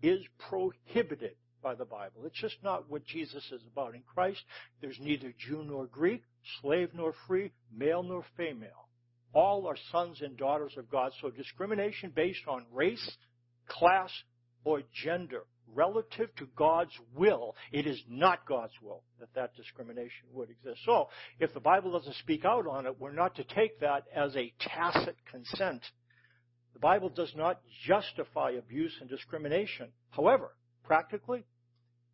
is 0.00 0.20
prohibited 0.38 1.34
by 1.62 1.74
the 1.74 1.84
Bible. 1.84 2.22
It's 2.24 2.40
just 2.40 2.62
not 2.62 2.88
what 2.88 3.04
Jesus 3.04 3.44
is 3.50 3.60
about. 3.70 3.94
In 3.94 4.02
Christ, 4.14 4.40
there's 4.80 4.98
neither 5.00 5.34
Jew 5.36 5.64
nor 5.64 5.86
Greek, 5.86 6.22
slave 6.60 6.90
nor 6.94 7.12
free, 7.26 7.50
male 7.76 8.04
nor 8.04 8.24
female. 8.36 8.88
All 9.34 9.66
are 9.66 9.76
sons 9.90 10.20
and 10.22 10.36
daughters 10.36 10.74
of 10.76 10.88
God. 10.88 11.10
So 11.20 11.30
discrimination 11.30 12.12
based 12.14 12.46
on 12.46 12.64
race, 12.72 13.10
class, 13.66 14.10
or 14.64 14.82
gender 15.04 15.42
relative 15.74 16.34
to 16.36 16.46
God's 16.56 16.92
will, 17.14 17.54
it 17.72 17.86
is 17.86 18.00
not 18.08 18.46
God's 18.46 18.74
will 18.82 19.02
that 19.20 19.34
that 19.34 19.54
discrimination 19.56 20.26
would 20.32 20.50
exist. 20.50 20.80
So, 20.84 21.08
if 21.38 21.52
the 21.54 21.60
Bible 21.60 21.92
doesn't 21.92 22.16
speak 22.16 22.44
out 22.44 22.66
on 22.66 22.86
it, 22.86 23.00
we're 23.00 23.12
not 23.12 23.36
to 23.36 23.44
take 23.44 23.80
that 23.80 24.04
as 24.14 24.34
a 24.36 24.52
tacit 24.60 25.16
consent. 25.30 25.82
The 26.72 26.80
Bible 26.80 27.08
does 27.10 27.32
not 27.36 27.60
justify 27.86 28.52
abuse 28.52 28.96
and 29.00 29.08
discrimination. 29.08 29.88
However, 30.10 30.54
practically, 30.84 31.44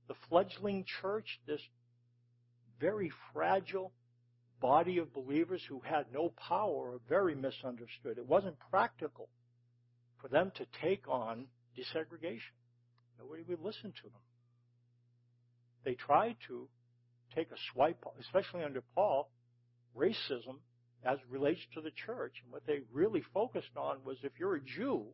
the 0.09 0.15
fledgling 0.29 0.85
church, 1.01 1.39
this 1.47 1.61
very 2.81 3.11
fragile, 3.33 3.93
body 4.61 4.99
of 4.99 5.13
believers 5.15 5.63
who 5.69 5.81
had 5.81 6.07
no 6.13 6.33
power 6.49 6.93
are 6.95 7.01
very 7.09 7.35
misunderstood. 7.35 8.19
It 8.19 8.27
wasn't 8.27 8.57
practical 8.71 9.29
for 10.21 10.29
them 10.29 10.51
to 10.57 10.67
take 10.83 11.09
on 11.09 11.47
desegregation. 11.77 12.55
Nobody 13.19 13.43
would 13.49 13.61
listen 13.61 13.93
to 13.93 14.03
them. 14.03 14.23
They 15.85 15.95
tried 15.95 16.37
to 16.49 16.69
take 17.35 17.51
a 17.51 17.57
swipe, 17.73 18.05
especially 18.21 18.63
under 18.65 18.83
Paul, 18.95 19.31
racism 19.97 20.59
as 21.05 21.19
relates 21.29 21.61
to 21.75 21.81
the 21.81 21.91
church. 21.91 22.35
And 22.43 22.53
what 22.53 22.67
they 22.67 22.81
really 22.93 23.23
focused 23.33 23.77
on 23.77 23.99
was 24.05 24.19
if 24.23 24.33
you're 24.39 24.57
a 24.57 24.61
Jew, 24.61 25.07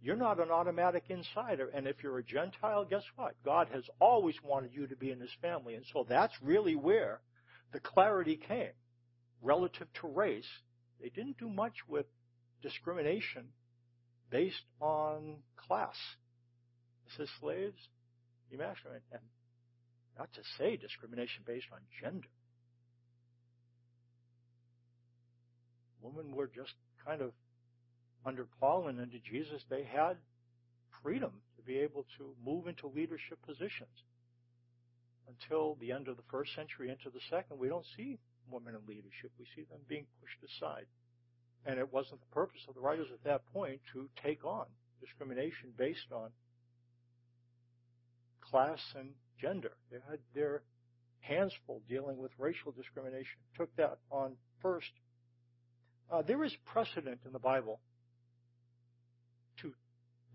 you're 0.00 0.16
not 0.16 0.40
an 0.40 0.50
automatic 0.50 1.04
insider. 1.08 1.68
And 1.74 1.86
if 1.86 1.96
you're 2.02 2.18
a 2.18 2.22
Gentile, 2.22 2.84
guess 2.84 3.02
what? 3.16 3.34
God 3.44 3.68
has 3.72 3.84
always 4.00 4.36
wanted 4.42 4.72
you 4.72 4.86
to 4.86 4.96
be 4.96 5.10
in 5.10 5.20
his 5.20 5.32
family. 5.42 5.74
And 5.74 5.84
so 5.92 6.06
that's 6.08 6.34
really 6.42 6.76
where 6.76 7.20
the 7.72 7.80
clarity 7.80 8.36
came 8.36 8.72
relative 9.42 9.88
to 10.00 10.08
race. 10.08 10.48
They 11.00 11.10
didn't 11.10 11.38
do 11.38 11.48
much 11.48 11.74
with 11.86 12.06
discrimination 12.62 13.44
based 14.30 14.64
on 14.80 15.36
class. 15.56 15.96
It 17.08 17.16
says 17.16 17.28
slaves, 17.40 17.80
emasculate, 18.52 19.02
and 19.12 19.22
not 20.18 20.32
to 20.34 20.40
say 20.58 20.76
discrimination 20.76 21.44
based 21.46 21.66
on 21.72 21.80
gender. 22.02 22.28
Women 26.02 26.34
were 26.34 26.48
just 26.48 26.74
kind 27.04 27.22
of 27.22 27.32
under 28.26 28.46
Paul 28.60 28.88
and 28.88 29.00
under 29.00 29.18
Jesus, 29.18 29.62
they 29.70 29.84
had 29.84 30.16
freedom 31.02 31.32
to 31.56 31.62
be 31.62 31.78
able 31.78 32.04
to 32.18 32.34
move 32.44 32.66
into 32.66 32.88
leadership 32.88 33.38
positions 33.46 34.04
until 35.28 35.76
the 35.80 35.92
end 35.92 36.08
of 36.08 36.16
the 36.16 36.28
first 36.30 36.54
century 36.54 36.90
into 36.90 37.10
the 37.10 37.20
second, 37.30 37.58
we 37.58 37.68
don't 37.68 37.84
see 37.96 38.18
women 38.50 38.74
in 38.74 38.80
leadership. 38.88 39.30
We 39.38 39.46
see 39.54 39.68
them 39.68 39.80
being 39.88 40.06
pushed 40.20 40.40
aside. 40.44 40.86
And 41.66 41.78
it 41.78 41.92
wasn't 41.92 42.20
the 42.20 42.34
purpose 42.34 42.60
of 42.68 42.74
the 42.74 42.80
writers 42.80 43.08
at 43.12 43.22
that 43.24 43.44
point 43.52 43.80
to 43.92 44.08
take 44.22 44.44
on 44.44 44.64
discrimination 45.00 45.76
based 45.76 46.10
on 46.12 46.30
class 48.50 48.80
and 48.96 49.10
gender. 49.40 49.72
They 49.90 49.98
had 50.08 50.18
their 50.34 50.62
hands 51.20 51.52
full 51.66 51.82
dealing 51.88 52.18
with 52.18 52.30
racial 52.38 52.72
discrimination, 52.72 53.38
took 53.56 53.74
that 53.76 53.98
on 54.10 54.36
first. 54.62 54.90
Uh, 56.10 56.22
there 56.22 56.42
is 56.44 56.52
precedent 56.64 57.20
in 57.26 57.32
the 57.32 57.38
Bible 57.38 57.80
to 59.60 59.72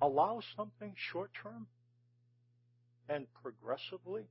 allow 0.01 0.41
something 0.55 0.93
short 1.11 1.31
term 1.41 1.67
and 3.09 3.25
progressively. 3.41 4.23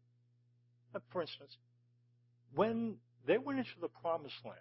Uh, 0.94 1.00
for 1.10 1.22
instance, 1.22 1.56
when 2.54 2.96
they 3.26 3.38
went 3.38 3.58
into 3.58 3.70
the 3.80 3.88
promised 3.88 4.36
land, 4.44 4.58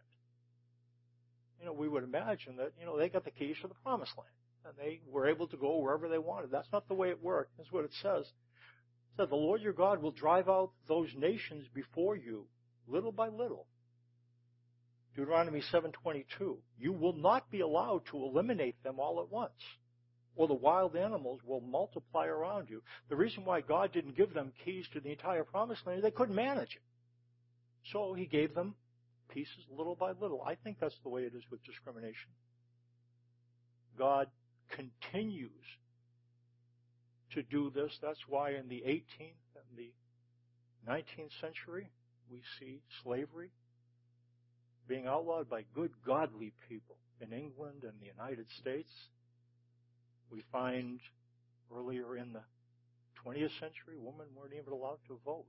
you 1.60 1.66
know, 1.66 1.74
we 1.74 1.88
would 1.88 2.04
imagine 2.04 2.56
that, 2.58 2.72
you 2.80 2.86
know, 2.86 2.98
they 2.98 3.10
got 3.10 3.24
the 3.24 3.32
keys 3.32 3.56
to 3.62 3.68
the 3.68 3.76
promised 3.84 4.14
land 4.18 4.30
and 4.66 4.74
they 4.78 5.00
were 5.08 5.28
able 5.28 5.48
to 5.48 5.58
go 5.58 5.78
wherever 5.78 6.08
they 6.10 6.18
wanted. 6.18 6.52
That's 6.52 6.72
not 6.72 6.88
the 6.88 6.94
way 6.94 7.10
it 7.10 7.22
worked. 7.22 7.52
That's 7.58 7.72
what 7.72 7.86
it 7.86 7.92
says. 8.02 8.26
Said, 9.18 9.30
the 9.30 9.36
Lord 9.36 9.62
your 9.62 9.74
God 9.74 10.02
will 10.02 10.12
drive 10.12 10.48
out 10.48 10.72
those 10.88 11.10
nations 11.18 11.68
before 11.74 12.16
you 12.16 12.46
little 12.88 13.12
by 13.12 13.28
little. 13.28 13.68
Deuteronomy 15.16 15.62
7:22. 15.74 16.58
You 16.80 16.94
will 16.94 17.14
not 17.14 17.50
be 17.52 17.60
allowed 17.60 18.06
to 18.12 18.18
eliminate 18.18 18.82
them 18.84 19.00
all 19.00 19.22
at 19.22 19.30
once, 19.30 19.62
or 20.36 20.48
the 20.48 20.54
wild 20.54 20.96
animals 20.96 21.42
will 21.44 21.62
multiply 21.62 22.28
around 22.28 22.70
you. 22.70 22.82
The 23.10 23.18
reason 23.18 23.44
why 23.44 23.62
God 23.62 23.92
didn't 23.92 24.16
give 24.16 24.34
them 24.34 24.54
keys 24.64 24.88
to 24.94 25.02
the 25.02 25.12
entire 25.12 25.44
promised 25.44 25.86
land 25.86 26.00
is 26.00 26.04
they 26.04 26.12
couldn't 26.12 26.36
manage 26.36 26.76
it. 26.76 26.82
So 27.92 28.14
he 28.14 28.26
gave 28.26 28.56
them 28.56 28.76
pieces 29.30 29.66
little 29.70 29.96
by 29.96 30.12
little. 30.12 30.42
I 30.44 30.56
think 30.56 30.78
that's 30.80 30.98
the 31.04 31.10
way 31.10 31.24
it 31.24 31.34
is 31.36 31.44
with 31.52 31.64
discrimination. 31.66 32.32
God 33.98 34.28
continues 34.70 35.52
to 37.34 37.44
do 37.44 37.72
this. 37.74 37.92
That's 38.02 38.20
why 38.28 38.52
in 38.52 38.68
the 38.68 38.84
18th 38.86 39.42
and 39.56 39.78
the 39.78 39.92
19th 40.90 41.32
century, 41.40 41.90
we 42.30 42.42
see 42.60 42.82
slavery 43.04 43.52
being 44.88 45.08
outlawed 45.08 45.50
by 45.50 45.64
good, 45.74 45.92
godly 46.06 46.54
people 46.68 46.96
in 47.22 47.32
England 47.32 47.84
and 47.84 47.94
the 48.02 48.08
United 48.08 48.46
States. 48.60 48.90
We 50.32 50.44
find 50.52 51.00
earlier 51.74 52.18
in 52.18 52.34
the 52.34 52.42
20th 53.26 53.60
century, 53.60 53.98
women 53.98 54.28
weren't 54.36 54.54
even 54.54 54.74
allowed 54.74 55.00
to 55.08 55.20
vote. 55.26 55.46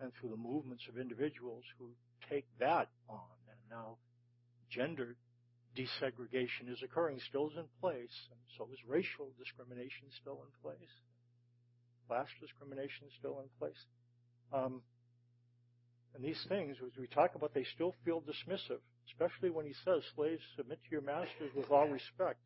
And 0.00 0.12
through 0.14 0.30
the 0.30 0.36
movements 0.36 0.82
of 0.88 0.98
individuals 0.98 1.62
who 1.78 1.90
take 2.28 2.46
that 2.58 2.88
on, 3.08 3.20
and 3.48 3.58
now 3.70 3.96
gender 4.68 5.14
desegregation 5.76 6.70
is 6.70 6.82
occurring, 6.82 7.20
still 7.28 7.48
is 7.50 7.56
in 7.56 7.68
place, 7.80 8.14
and 8.30 8.40
so 8.56 8.68
is 8.72 8.78
racial 8.86 9.30
discrimination 9.38 10.06
still 10.20 10.40
in 10.46 10.50
place, 10.62 10.94
class 12.06 12.26
discrimination 12.40 13.10
still 13.18 13.42
in 13.42 13.48
place. 13.58 13.78
Um, 14.52 14.82
and 16.14 16.22
these 16.22 16.38
things, 16.48 16.76
as 16.78 16.96
we 16.98 17.08
talk 17.08 17.34
about, 17.34 17.54
they 17.54 17.66
still 17.74 17.94
feel 18.04 18.22
dismissive, 18.22 18.78
especially 19.10 19.50
when 19.50 19.66
he 19.66 19.74
says, 19.84 20.02
slaves, 20.14 20.42
submit 20.56 20.78
to 20.84 20.90
your 20.90 21.02
masters 21.02 21.50
with 21.56 21.70
all 21.70 21.88
respect, 21.88 22.38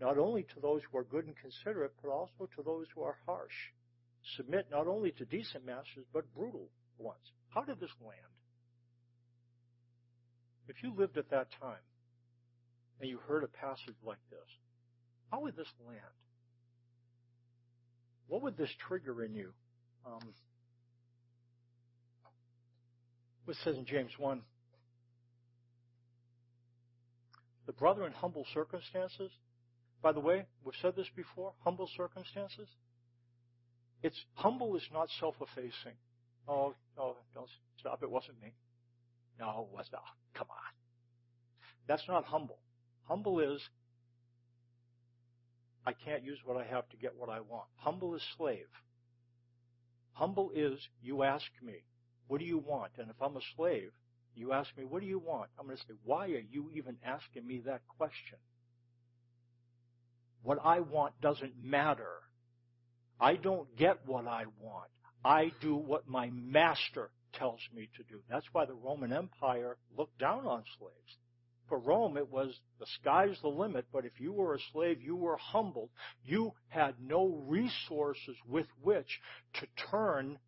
not 0.00 0.18
only 0.18 0.42
to 0.42 0.60
those 0.60 0.82
who 0.90 0.98
are 0.98 1.04
good 1.04 1.26
and 1.26 1.36
considerate, 1.36 1.94
but 2.02 2.10
also 2.10 2.48
to 2.56 2.62
those 2.64 2.86
who 2.94 3.02
are 3.02 3.16
harsh. 3.26 3.70
Submit 4.36 4.66
not 4.70 4.88
only 4.88 5.12
to 5.12 5.24
decent 5.24 5.64
masters, 5.64 6.04
but 6.12 6.34
brutal 6.34 6.68
ones. 6.98 7.22
How 7.48 7.62
did 7.62 7.78
this 7.80 7.94
land? 8.00 8.34
If 10.68 10.82
you 10.82 10.94
lived 10.96 11.16
at 11.16 11.30
that 11.30 11.48
time, 11.60 11.82
and 13.00 13.08
you 13.08 13.18
heard 13.26 13.44
a 13.44 13.48
passage 13.48 13.96
like 14.04 14.18
this, 14.30 14.38
how 15.30 15.40
would 15.40 15.56
this 15.56 15.68
land? 15.86 16.00
What 18.28 18.42
would 18.42 18.56
this 18.56 18.70
trigger 18.86 19.24
in 19.24 19.34
you? 19.34 19.52
Um, 20.06 20.20
what 23.44 23.56
says 23.64 23.76
in 23.76 23.84
James 23.86 24.12
1? 24.18 24.40
The 27.66 27.72
brother 27.72 28.06
in 28.06 28.12
humble 28.12 28.46
circumstances. 28.54 29.30
By 30.02 30.12
the 30.12 30.20
way, 30.20 30.46
we've 30.64 30.74
said 30.80 30.94
this 30.96 31.08
before, 31.14 31.52
humble 31.64 31.88
circumstances. 31.96 32.68
It's 34.02 34.18
humble 34.34 34.76
is 34.76 34.82
not 34.92 35.08
self-effacing. 35.18 35.94
Oh, 36.48 36.74
oh, 36.98 37.16
don't 37.34 37.48
stop. 37.78 38.02
It 38.02 38.10
wasn't 38.10 38.40
me. 38.40 38.54
No, 39.38 39.68
it 39.70 39.76
was 39.76 39.86
not. 39.92 40.02
Come 40.34 40.48
on. 40.50 40.72
That's 41.86 42.06
not 42.08 42.24
humble. 42.24 42.58
Humble 43.10 43.40
is, 43.40 43.60
I 45.84 45.94
can't 45.94 46.22
use 46.22 46.38
what 46.44 46.56
I 46.56 46.64
have 46.64 46.88
to 46.90 46.96
get 46.96 47.18
what 47.18 47.28
I 47.28 47.40
want. 47.40 47.66
Humble 47.74 48.14
is 48.14 48.22
slave. 48.36 48.68
Humble 50.12 50.52
is, 50.54 50.78
you 51.02 51.24
ask 51.24 51.46
me, 51.60 51.82
what 52.28 52.38
do 52.38 52.46
you 52.46 52.58
want? 52.58 52.92
And 52.98 53.10
if 53.10 53.16
I'm 53.20 53.36
a 53.36 53.40
slave, 53.56 53.90
you 54.36 54.52
ask 54.52 54.70
me, 54.78 54.84
what 54.84 55.00
do 55.00 55.08
you 55.08 55.18
want? 55.18 55.50
I'm 55.58 55.66
going 55.66 55.76
to 55.76 55.82
say, 55.82 55.94
why 56.04 56.26
are 56.26 56.44
you 56.52 56.70
even 56.76 56.98
asking 57.04 57.44
me 57.44 57.62
that 57.66 57.80
question? 57.98 58.38
What 60.44 60.60
I 60.64 60.78
want 60.78 61.20
doesn't 61.20 61.54
matter. 61.60 62.20
I 63.20 63.34
don't 63.34 63.76
get 63.76 64.06
what 64.06 64.28
I 64.28 64.44
want. 64.60 64.90
I 65.24 65.50
do 65.60 65.74
what 65.74 66.06
my 66.06 66.30
master 66.32 67.10
tells 67.32 67.58
me 67.74 67.88
to 67.96 68.04
do. 68.04 68.20
That's 68.30 68.46
why 68.52 68.66
the 68.66 68.74
Roman 68.74 69.12
Empire 69.12 69.78
looked 69.98 70.20
down 70.20 70.46
on 70.46 70.62
slaves 70.78 71.19
for 71.70 71.78
Rome, 71.78 72.18
it 72.18 72.30
was 72.30 72.54
the 72.78 72.86
sky's 73.00 73.38
the 73.40 73.48
limit, 73.48 73.86
but 73.90 74.04
if 74.04 74.20
you 74.20 74.32
were 74.32 74.56
a 74.56 74.58
slave, 74.72 75.00
you 75.00 75.16
were 75.16 75.38
humbled. 75.38 75.88
You 76.22 76.52
had 76.68 76.96
no 77.00 77.42
resources 77.46 78.36
with 78.46 78.66
which 78.82 79.20
to 79.54 79.66
turn 79.90 80.38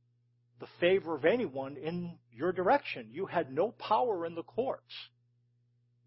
the 0.60 0.66
favor 0.80 1.14
of 1.14 1.24
anyone 1.24 1.76
in 1.76 2.18
your 2.30 2.52
direction. 2.52 3.08
You 3.10 3.26
had 3.26 3.50
no 3.50 3.70
power 3.70 4.26
in 4.26 4.34
the 4.34 4.42
courts. 4.42 4.92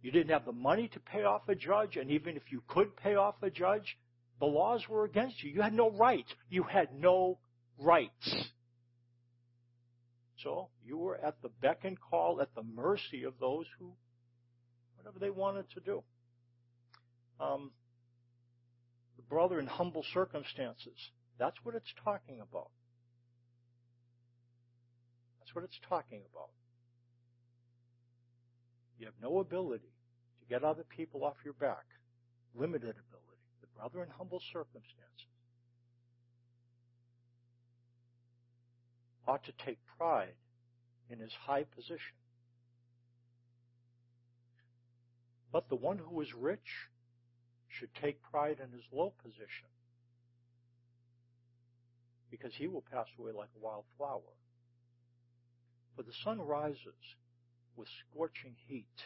You 0.03 0.11
didn't 0.11 0.33
have 0.33 0.45
the 0.45 0.51
money 0.51 0.89
to 0.89 0.99
pay 0.99 1.23
off 1.23 1.49
a 1.49 1.55
judge, 1.55 1.97
and 1.97 2.11
even 2.11 2.35
if 2.35 2.43
you 2.51 2.61
could 2.67 2.95
pay 2.97 3.15
off 3.15 3.35
a 3.41 3.49
judge, 3.49 3.97
the 4.39 4.45
laws 4.45 4.87
were 4.87 5.05
against 5.05 5.41
you. 5.41 5.51
You 5.51 5.61
had 5.61 5.73
no 5.73 5.89
right. 5.89 6.25
You 6.49 6.63
had 6.63 6.89
no 6.93 7.39
rights. 7.79 8.51
So 10.43 10.69
you 10.85 10.97
were 10.97 11.15
at 11.15 11.41
the 11.41 11.49
beck 11.61 11.85
and 11.85 11.97
call, 11.99 12.41
at 12.41 12.53
the 12.53 12.63
mercy 12.63 13.23
of 13.23 13.33
those 13.39 13.65
who 13.79 13.93
whatever 15.05 15.19
they 15.19 15.29
wanted 15.29 15.69
to 15.71 15.79
do. 15.81 16.03
Um, 17.39 17.71
the 19.17 19.23
brother 19.23 19.59
in 19.59 19.67
humble 19.67 20.03
circumstances. 20.13 20.97
That's 21.37 21.57
what 21.63 21.75
it's 21.75 21.93
talking 22.03 22.39
about. 22.41 22.71
That's 25.39 25.53
what 25.53 25.63
it's 25.63 25.79
talking 25.87 26.21
about. 26.31 26.49
You 28.97 29.05
have 29.05 29.15
no 29.21 29.39
ability 29.39 29.91
to 30.41 30.45
get 30.49 30.63
other 30.63 30.83
people 30.97 31.23
off 31.23 31.35
your 31.43 31.53
back. 31.53 31.85
Limited 32.55 32.89
ability. 32.89 33.41
The 33.61 33.67
brother 33.77 34.01
in 34.01 34.09
humble 34.17 34.41
circumstances 34.51 35.27
ought 39.27 39.43
to 39.43 39.51
take 39.65 39.77
pride 39.97 40.35
in 41.09 41.19
his 41.19 41.31
high 41.45 41.63
position. 41.75 42.15
But 45.55 45.69
the 45.69 45.75
one 45.77 45.97
who 45.97 46.19
is 46.19 46.27
rich 46.33 46.89
should 47.69 47.95
take 48.01 48.21
pride 48.21 48.57
in 48.61 48.73
his 48.73 48.83
low 48.91 49.13
position 49.23 49.71
because 52.29 52.51
he 52.57 52.67
will 52.67 52.83
pass 52.91 53.07
away 53.17 53.31
like 53.31 53.47
a 53.55 53.63
wild 53.63 53.85
flower. 53.97 54.35
For 55.95 56.03
the 56.03 56.11
sun 56.25 56.41
rises 56.41 56.99
with 57.77 57.87
scorching 58.03 58.57
heat 58.67 58.99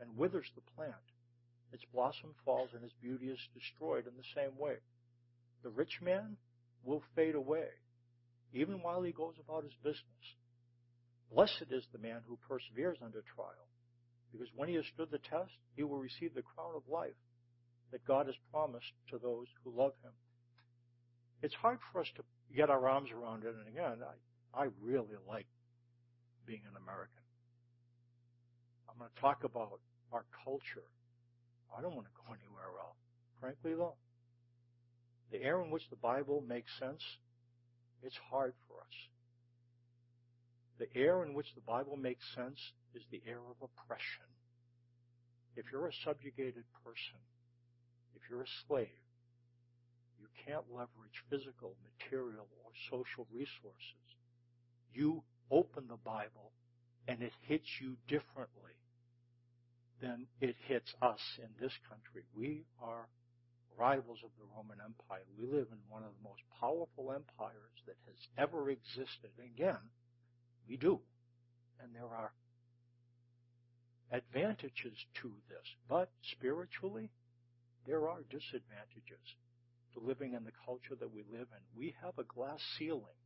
and 0.00 0.16
withers 0.16 0.46
the 0.54 0.62
plant. 0.76 0.94
Its 1.72 1.82
blossom 1.92 2.32
falls 2.44 2.70
and 2.72 2.84
its 2.84 2.94
beauty 3.02 3.26
is 3.26 3.40
destroyed 3.52 4.06
in 4.06 4.12
the 4.16 4.30
same 4.36 4.56
way. 4.56 4.76
The 5.64 5.70
rich 5.70 5.98
man 6.00 6.36
will 6.84 7.02
fade 7.16 7.34
away 7.34 7.70
even 8.52 8.82
while 8.82 9.02
he 9.02 9.10
goes 9.10 9.34
about 9.44 9.64
his 9.64 9.74
business. 9.82 10.26
Blessed 11.34 11.72
is 11.72 11.82
the 11.90 11.98
man 11.98 12.20
who 12.28 12.38
perseveres 12.48 12.98
under 13.02 13.24
trial. 13.34 13.66
Because 14.32 14.48
when 14.54 14.68
he 14.68 14.76
has 14.76 14.84
stood 14.94 15.10
the 15.10 15.18
test, 15.18 15.52
he 15.74 15.82
will 15.82 15.98
receive 15.98 16.34
the 16.34 16.42
crown 16.42 16.72
of 16.76 16.82
life 16.88 17.18
that 17.92 18.06
God 18.06 18.26
has 18.26 18.36
promised 18.52 18.92
to 19.10 19.18
those 19.18 19.46
who 19.64 19.76
love 19.76 19.92
him. 20.02 20.12
It's 21.42 21.54
hard 21.54 21.78
for 21.92 22.00
us 22.00 22.06
to 22.16 22.22
get 22.54 22.70
our 22.70 22.88
arms 22.88 23.10
around 23.10 23.44
it. 23.44 23.54
And 23.54 23.66
again, 23.66 23.98
I, 24.54 24.62
I 24.62 24.68
really 24.80 25.16
like 25.28 25.46
being 26.46 26.62
an 26.68 26.76
American. 26.76 27.24
I'm 28.88 28.98
going 28.98 29.10
to 29.14 29.20
talk 29.20 29.44
about 29.44 29.80
our 30.12 30.24
culture. 30.44 30.86
I 31.76 31.80
don't 31.80 31.94
want 31.94 32.06
to 32.06 32.14
go 32.14 32.32
anywhere 32.38 32.70
else. 32.78 32.98
Frankly, 33.40 33.74
though, 33.74 33.94
the 35.32 35.42
air 35.42 35.62
in 35.62 35.70
which 35.70 35.88
the 35.90 35.96
Bible 35.96 36.44
makes 36.46 36.70
sense, 36.78 37.02
it's 38.02 38.18
hard 38.30 38.52
for 38.66 38.80
us. 38.80 38.96
The 40.80 40.88
air 40.96 41.22
in 41.22 41.34
which 41.34 41.54
the 41.54 41.60
Bible 41.60 41.96
makes 41.96 42.24
sense 42.34 42.58
is 42.94 43.02
the 43.12 43.20
air 43.28 43.38
of 43.38 43.60
oppression. 43.60 44.26
If 45.54 45.66
you're 45.70 45.86
a 45.86 46.00
subjugated 46.04 46.64
person, 46.82 47.20
if 48.16 48.22
you're 48.30 48.42
a 48.42 48.54
slave, 48.66 49.04
you 50.18 50.26
can't 50.46 50.64
leverage 50.72 51.20
physical, 51.28 51.76
material, 51.84 52.48
or 52.64 52.72
social 52.88 53.28
resources 53.30 54.00
you 54.94 55.22
open 55.50 55.84
the 55.88 55.98
Bible 56.04 56.52
and 57.08 57.22
it 57.22 57.32
hits 57.46 57.66
you 57.80 57.96
differently 58.08 58.76
than 60.00 60.26
it 60.40 60.54
hits 60.66 60.92
us 61.02 61.20
in 61.38 61.48
this 61.60 61.72
country. 61.88 62.24
We 62.34 62.64
are 62.82 63.08
rivals 63.78 64.18
of 64.24 64.30
the 64.38 64.46
Roman 64.56 64.78
Empire. 64.84 65.24
We 65.38 65.46
live 65.46 65.68
in 65.72 65.78
one 65.88 66.02
of 66.02 66.10
the 66.16 66.28
most 66.28 66.42
powerful 66.60 67.12
empires 67.12 67.76
that 67.86 67.96
has 68.06 68.20
ever 68.38 68.70
existed. 68.70 69.32
Again, 69.38 69.80
we 70.70 70.76
do. 70.76 71.00
And 71.82 71.90
there 71.92 72.06
are 72.06 72.30
advantages 74.12 74.94
to 75.22 75.32
this. 75.48 75.66
But 75.88 76.10
spiritually, 76.30 77.10
there 77.86 78.08
are 78.08 78.20
disadvantages 78.30 79.26
to 79.94 80.00
living 80.00 80.34
in 80.34 80.44
the 80.44 80.52
culture 80.64 80.94
that 80.98 81.12
we 81.12 81.24
live 81.32 81.48
in. 81.50 81.62
We 81.76 81.94
have 82.02 82.14
a 82.18 82.24
glass 82.24 82.60
ceiling 82.78 83.18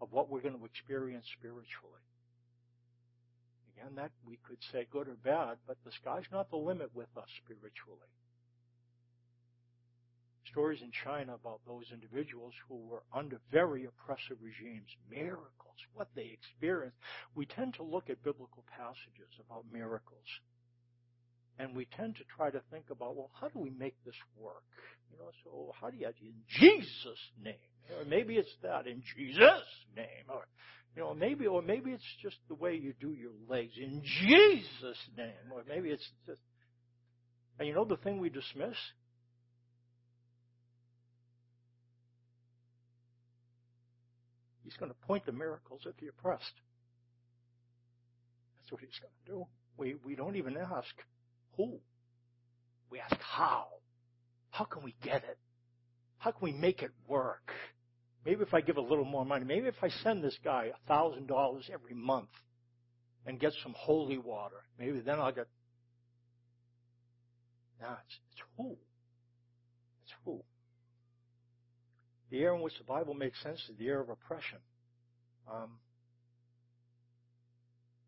of 0.00 0.12
what 0.12 0.28
we're 0.28 0.42
going 0.42 0.58
to 0.58 0.64
experience 0.66 1.24
spiritually. 1.38 2.04
Again, 3.76 3.94
that 3.96 4.10
we 4.26 4.38
could 4.46 4.58
say 4.70 4.86
good 4.92 5.08
or 5.08 5.16
bad, 5.24 5.56
but 5.66 5.78
the 5.84 5.92
sky's 6.02 6.28
not 6.30 6.50
the 6.50 6.56
limit 6.56 6.90
with 6.94 7.08
us 7.16 7.28
spiritually. 7.42 8.12
Stories 10.50 10.82
in 10.82 10.90
China 11.04 11.34
about 11.34 11.60
those 11.66 11.84
individuals 11.92 12.52
who 12.68 12.76
were 12.76 13.02
under 13.12 13.40
very 13.50 13.86
oppressive 13.86 14.36
regimes, 14.40 14.88
miracles, 15.10 15.80
what 15.94 16.08
they 16.14 16.36
experienced. 16.36 16.98
We 17.34 17.46
tend 17.46 17.74
to 17.74 17.82
look 17.82 18.10
at 18.10 18.22
biblical 18.22 18.64
passages 18.76 19.32
about 19.40 19.64
miracles 19.72 20.28
and 21.58 21.74
we 21.74 21.86
tend 21.96 22.16
to 22.16 22.24
try 22.36 22.50
to 22.50 22.60
think 22.70 22.86
about, 22.90 23.16
well, 23.16 23.30
how 23.40 23.48
do 23.48 23.58
we 23.58 23.70
make 23.70 23.94
this 24.04 24.16
work? 24.36 24.64
You 25.10 25.18
know, 25.18 25.30
so 25.44 25.72
how 25.80 25.90
do 25.90 25.96
you, 25.96 26.06
in 26.06 26.34
Jesus' 26.48 27.18
name? 27.42 27.54
Or 27.96 28.04
maybe 28.04 28.34
it's 28.34 28.54
that, 28.62 28.86
in 28.86 29.02
Jesus' 29.16 29.62
name. 29.96 30.26
Or, 30.28 30.46
you 30.96 31.02
know, 31.02 31.14
maybe, 31.14 31.46
or 31.46 31.62
maybe 31.62 31.90
it's 31.92 32.02
just 32.22 32.36
the 32.48 32.54
way 32.54 32.74
you 32.74 32.92
do 33.00 33.12
your 33.12 33.32
legs, 33.48 33.74
in 33.76 34.02
Jesus' 34.02 34.98
name. 35.16 35.52
Or 35.52 35.62
maybe 35.68 35.90
it's 35.90 36.08
just, 36.26 36.40
and 37.58 37.68
you 37.68 37.74
know 37.74 37.84
the 37.84 37.98
thing 37.98 38.18
we 38.18 38.30
dismiss? 38.30 38.76
He's 44.74 44.80
going 44.80 44.90
to 44.90 45.06
point 45.06 45.24
the 45.24 45.30
miracles 45.30 45.82
at 45.86 45.96
the 45.98 46.08
oppressed. 46.08 46.42
That's 48.58 48.72
what 48.72 48.80
he's 48.80 48.98
going 49.00 49.12
to 49.24 49.30
do. 49.30 49.46
We, 49.76 49.94
we 50.04 50.16
don't 50.16 50.34
even 50.34 50.56
ask, 50.56 50.92
who? 51.56 51.78
We 52.90 52.98
ask 52.98 53.14
how. 53.20 53.66
How 54.50 54.64
can 54.64 54.82
we 54.82 54.96
get 55.00 55.22
it? 55.22 55.38
How 56.18 56.32
can 56.32 56.40
we 56.42 56.50
make 56.50 56.82
it 56.82 56.90
work? 57.06 57.52
Maybe 58.26 58.42
if 58.42 58.52
I 58.52 58.62
give 58.62 58.76
a 58.76 58.80
little 58.80 59.04
more 59.04 59.24
money, 59.24 59.44
maybe 59.44 59.68
if 59.68 59.76
I 59.80 59.90
send 60.02 60.24
this 60.24 60.36
guy 60.42 60.70
a 60.74 60.88
thousand 60.88 61.28
dollars 61.28 61.70
every 61.72 61.94
month 61.94 62.30
and 63.26 63.38
get 63.38 63.52
some 63.62 63.74
holy 63.76 64.18
water, 64.18 64.64
maybe 64.76 64.98
then 64.98 65.20
I'll 65.20 65.30
get. 65.30 65.46
No, 67.80 67.90
it's, 68.04 68.18
it's 68.32 68.42
who. 68.56 68.76
It's 70.02 70.14
who. 70.24 70.42
The 72.34 72.40
era 72.40 72.56
in 72.56 72.62
which 72.62 72.76
the 72.78 72.84
Bible 72.84 73.14
makes 73.14 73.40
sense 73.44 73.60
is 73.70 73.78
the 73.78 73.86
era 73.86 74.02
of 74.02 74.08
oppression. 74.08 74.58
Um, 75.48 75.78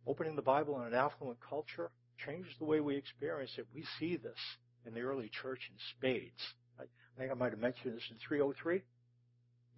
opening 0.05 0.35
the 0.35 0.43
Bible 0.43 0.81
in 0.81 0.89
an 0.89 0.95
affluent 0.95 1.39
culture 1.49 1.93
changes 2.27 2.53
the 2.59 2.65
way 2.65 2.81
we 2.81 2.97
experience 2.97 3.53
it. 3.57 3.69
We 3.73 3.85
see 4.01 4.17
this 4.17 4.39
in 4.85 4.95
the 4.95 5.03
early 5.03 5.31
church 5.41 5.61
in 5.71 5.77
spades. 5.97 6.43
I, 6.77 6.87
think 7.17 7.31
I 7.31 7.35
might 7.35 7.53
have 7.53 7.61
mentioned 7.61 7.95
this 7.95 8.03
in 8.11 8.17
303. 8.27 8.83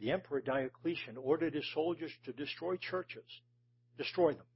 The 0.00 0.12
Emperor 0.12 0.40
Diocletian 0.40 1.18
ordered 1.18 1.52
his 1.52 1.70
soldiers 1.74 2.12
to 2.24 2.32
destroy 2.32 2.76
churches, 2.76 3.28
destroy 3.98 4.32
them, 4.32 4.46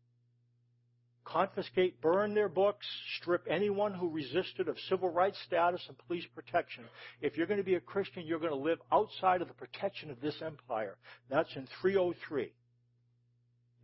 confiscate, 1.24 2.00
burn 2.00 2.34
their 2.34 2.48
books, 2.48 2.86
strip 3.16 3.46
anyone 3.48 3.94
who 3.94 4.10
resisted 4.10 4.68
of 4.68 4.76
civil 4.88 5.08
rights 5.08 5.38
status 5.46 5.80
and 5.88 5.96
police 6.06 6.24
protection. 6.34 6.84
If 7.20 7.36
you're 7.36 7.46
going 7.46 7.60
to 7.60 7.64
be 7.64 7.74
a 7.74 7.80
Christian, 7.80 8.26
you're 8.26 8.38
going 8.38 8.52
to 8.52 8.56
live 8.56 8.78
outside 8.90 9.42
of 9.42 9.48
the 9.48 9.54
protection 9.54 10.10
of 10.10 10.20
this 10.20 10.40
empire. 10.44 10.96
That's 11.30 11.54
in 11.56 11.68
303. 11.80 12.52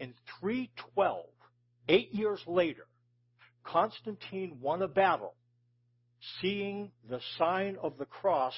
In 0.01 0.14
312, 0.40 1.27
eight 1.88 2.14
years 2.14 2.40
later, 2.46 2.87
Constantine 3.64 4.59
won 4.61 4.83
a 4.83 4.88
battle, 4.88 5.35
seeing 6.40 6.90
the 7.09 7.20
sign 7.37 7.77
of 7.83 7.98
the 7.98 8.05
cross, 8.07 8.55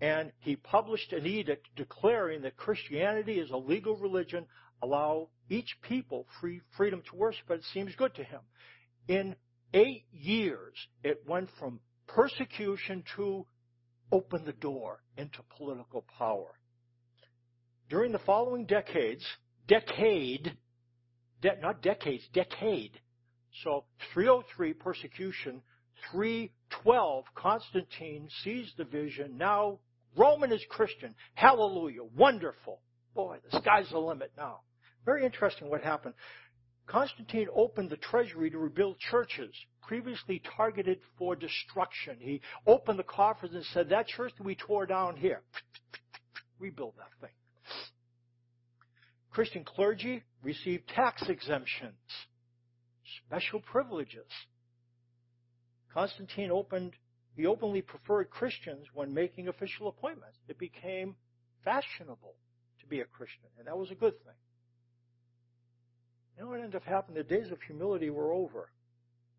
and 0.00 0.32
he 0.40 0.56
published 0.56 1.12
an 1.12 1.26
edict 1.26 1.66
declaring 1.76 2.42
that 2.42 2.56
Christianity 2.56 3.38
is 3.38 3.50
a 3.50 3.56
legal 3.56 3.96
religion, 3.96 4.46
allow 4.82 5.28
each 5.50 5.76
people 5.82 6.26
free 6.40 6.60
freedom 6.76 7.02
to 7.10 7.16
worship, 7.16 7.44
but 7.48 7.58
it 7.58 7.64
seems 7.74 7.94
good 7.96 8.14
to 8.14 8.24
him. 8.24 8.40
In 9.08 9.36
eight 9.74 10.04
years, 10.12 10.74
it 11.04 11.22
went 11.26 11.50
from 11.58 11.80
persecution 12.06 13.04
to 13.16 13.46
open 14.12 14.44
the 14.44 14.52
door 14.52 15.02
into 15.16 15.38
political 15.56 16.04
power. 16.18 16.54
During 17.88 18.12
the 18.12 18.20
following 18.20 18.66
decades, 18.66 19.24
decade, 19.66 20.56
de- 21.42 21.60
not 21.60 21.82
decades, 21.82 22.24
decade, 22.32 22.92
so 23.64 23.84
303 24.14 24.72
persecution, 24.74 25.60
312 26.12 27.24
Constantine 27.34 28.28
sees 28.42 28.72
the 28.76 28.84
vision. 28.84 29.36
Now 29.36 29.80
Roman 30.16 30.52
is 30.52 30.64
Christian. 30.68 31.14
Hallelujah. 31.34 32.04
Wonderful. 32.16 32.80
Boy, 33.14 33.38
the 33.50 33.60
sky's 33.60 33.90
the 33.90 33.98
limit 33.98 34.32
now. 34.36 34.60
Very 35.04 35.24
interesting 35.24 35.68
what 35.70 35.82
happened. 35.82 36.14
Constantine 36.86 37.48
opened 37.54 37.90
the 37.90 37.96
treasury 37.96 38.50
to 38.50 38.58
rebuild 38.58 38.98
churches 38.98 39.54
previously 39.82 40.42
targeted 40.56 40.98
for 41.16 41.36
destruction. 41.36 42.16
He 42.20 42.40
opened 42.66 42.98
the 42.98 43.04
coffers 43.04 43.50
and 43.52 43.64
said, 43.66 43.88
that 43.90 44.08
church 44.08 44.32
that 44.36 44.44
we 44.44 44.54
tore 44.54 44.86
down 44.86 45.16
here, 45.16 45.42
rebuild 46.58 46.94
that 46.98 47.10
thing. 47.20 47.34
Christian 49.30 49.64
clergy 49.64 50.24
received 50.42 50.88
tax 50.88 51.28
exemptions 51.28 51.94
special 53.26 53.60
privileges. 53.60 54.26
Constantine 55.92 56.50
opened, 56.50 56.92
he 57.36 57.46
openly 57.46 57.82
preferred 57.82 58.30
Christians 58.30 58.86
when 58.94 59.14
making 59.14 59.48
official 59.48 59.88
appointments. 59.88 60.38
It 60.48 60.58
became 60.58 61.16
fashionable 61.64 62.34
to 62.80 62.86
be 62.86 63.00
a 63.00 63.04
Christian, 63.04 63.48
and 63.58 63.66
that 63.66 63.76
was 63.76 63.90
a 63.90 63.94
good 63.94 64.14
thing. 64.24 64.34
You 66.36 66.44
know 66.44 66.50
what 66.50 66.60
ended 66.60 66.76
up 66.76 66.84
happening? 66.84 67.16
The 67.16 67.36
days 67.36 67.50
of 67.50 67.60
humility 67.62 68.10
were 68.10 68.32
over. 68.32 68.70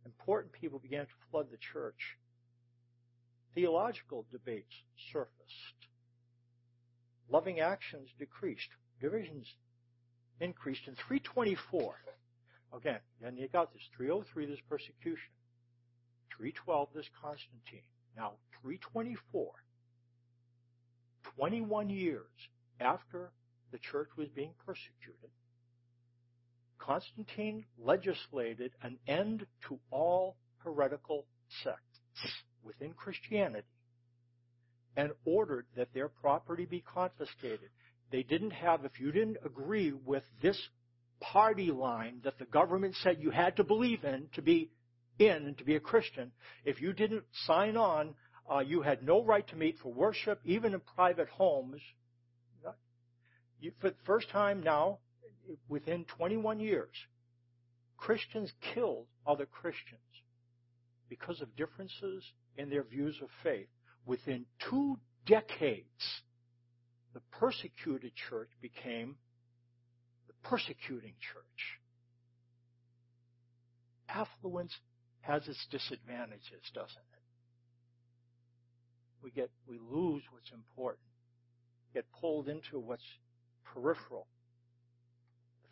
Important 0.05 0.53
people 0.53 0.79
began 0.79 1.05
to 1.05 1.11
flood 1.29 1.47
the 1.51 1.57
church. 1.57 2.17
Theological 3.53 4.25
debates 4.31 4.73
surfaced. 5.11 5.89
Loving 7.29 7.59
actions 7.59 8.09
decreased. 8.17 8.69
Divisions 8.99 9.47
increased. 10.39 10.87
In 10.87 10.95
324, 10.95 11.95
Again, 12.73 12.99
then 13.21 13.35
you 13.37 13.47
got 13.47 13.73
this 13.73 13.81
303, 13.97 14.45
this 14.45 14.59
persecution. 14.69 15.31
312, 16.37 16.89
this 16.95 17.09
Constantine. 17.21 17.83
Now, 18.15 18.33
324, 18.61 19.51
21 21.35 21.89
years 21.89 22.25
after 22.79 23.31
the 23.71 23.77
church 23.77 24.09
was 24.17 24.27
being 24.29 24.51
persecuted, 24.65 25.29
Constantine 26.81 27.65
legislated 27.77 28.71
an 28.81 28.97
end 29.07 29.45
to 29.67 29.79
all 29.91 30.35
heretical 30.63 31.25
sects 31.63 32.33
within 32.63 32.93
Christianity 32.93 33.67
and 34.95 35.11
ordered 35.25 35.65
that 35.77 35.93
their 35.93 36.09
property 36.09 36.65
be 36.65 36.81
confiscated. 36.81 37.69
They 38.11 38.23
didn't 38.23 38.51
have, 38.51 38.83
if 38.83 38.99
you 38.99 39.11
didn't 39.11 39.37
agree 39.45 39.93
with 39.93 40.23
this 40.41 40.59
party 41.21 41.71
line 41.71 42.19
that 42.23 42.39
the 42.39 42.45
government 42.45 42.95
said 43.01 43.17
you 43.19 43.29
had 43.29 43.55
to 43.57 43.63
believe 43.63 44.03
in 44.03 44.27
to 44.33 44.41
be 44.41 44.71
in 45.19 45.45
and 45.45 45.57
to 45.59 45.63
be 45.63 45.75
a 45.75 45.79
Christian. 45.79 46.31
If 46.65 46.81
you 46.81 46.93
didn't 46.93 47.23
sign 47.45 47.77
on, 47.77 48.15
uh, 48.51 48.59
you 48.59 48.81
had 48.81 49.03
no 49.03 49.23
right 49.23 49.47
to 49.47 49.55
meet 49.55 49.77
for 49.81 49.93
worship, 49.93 50.41
even 50.43 50.73
in 50.73 50.81
private 50.95 51.29
homes. 51.29 51.79
You, 53.59 53.71
for 53.79 53.91
the 53.91 53.95
first 54.05 54.29
time 54.29 54.63
now, 54.63 54.97
within 55.67 56.05
21 56.05 56.59
years, 56.59 56.95
Christians 57.97 58.51
killed 58.73 59.05
other 59.25 59.45
Christians 59.45 60.01
because 61.09 61.41
of 61.41 61.55
differences 61.55 62.23
in 62.57 62.69
their 62.69 62.83
views 62.83 63.15
of 63.21 63.29
faith. 63.43 63.67
Within 64.05 64.45
two 64.69 64.97
decades, 65.25 66.21
the 67.13 67.21
persecuted 67.31 68.13
church 68.29 68.49
became 68.61 69.15
the 70.27 70.33
persecuting 70.49 71.13
church. 71.33 71.79
Affluence 74.09 74.73
has 75.21 75.47
its 75.47 75.65
disadvantages, 75.69 76.63
doesn't 76.73 76.89
it? 76.89 77.21
We 79.23 79.31
get, 79.31 79.51
we 79.67 79.77
lose 79.77 80.23
what's 80.31 80.51
important, 80.51 81.05
get 81.93 82.05
pulled 82.19 82.49
into 82.49 82.79
what's 82.79 83.03
peripheral. 83.63 84.27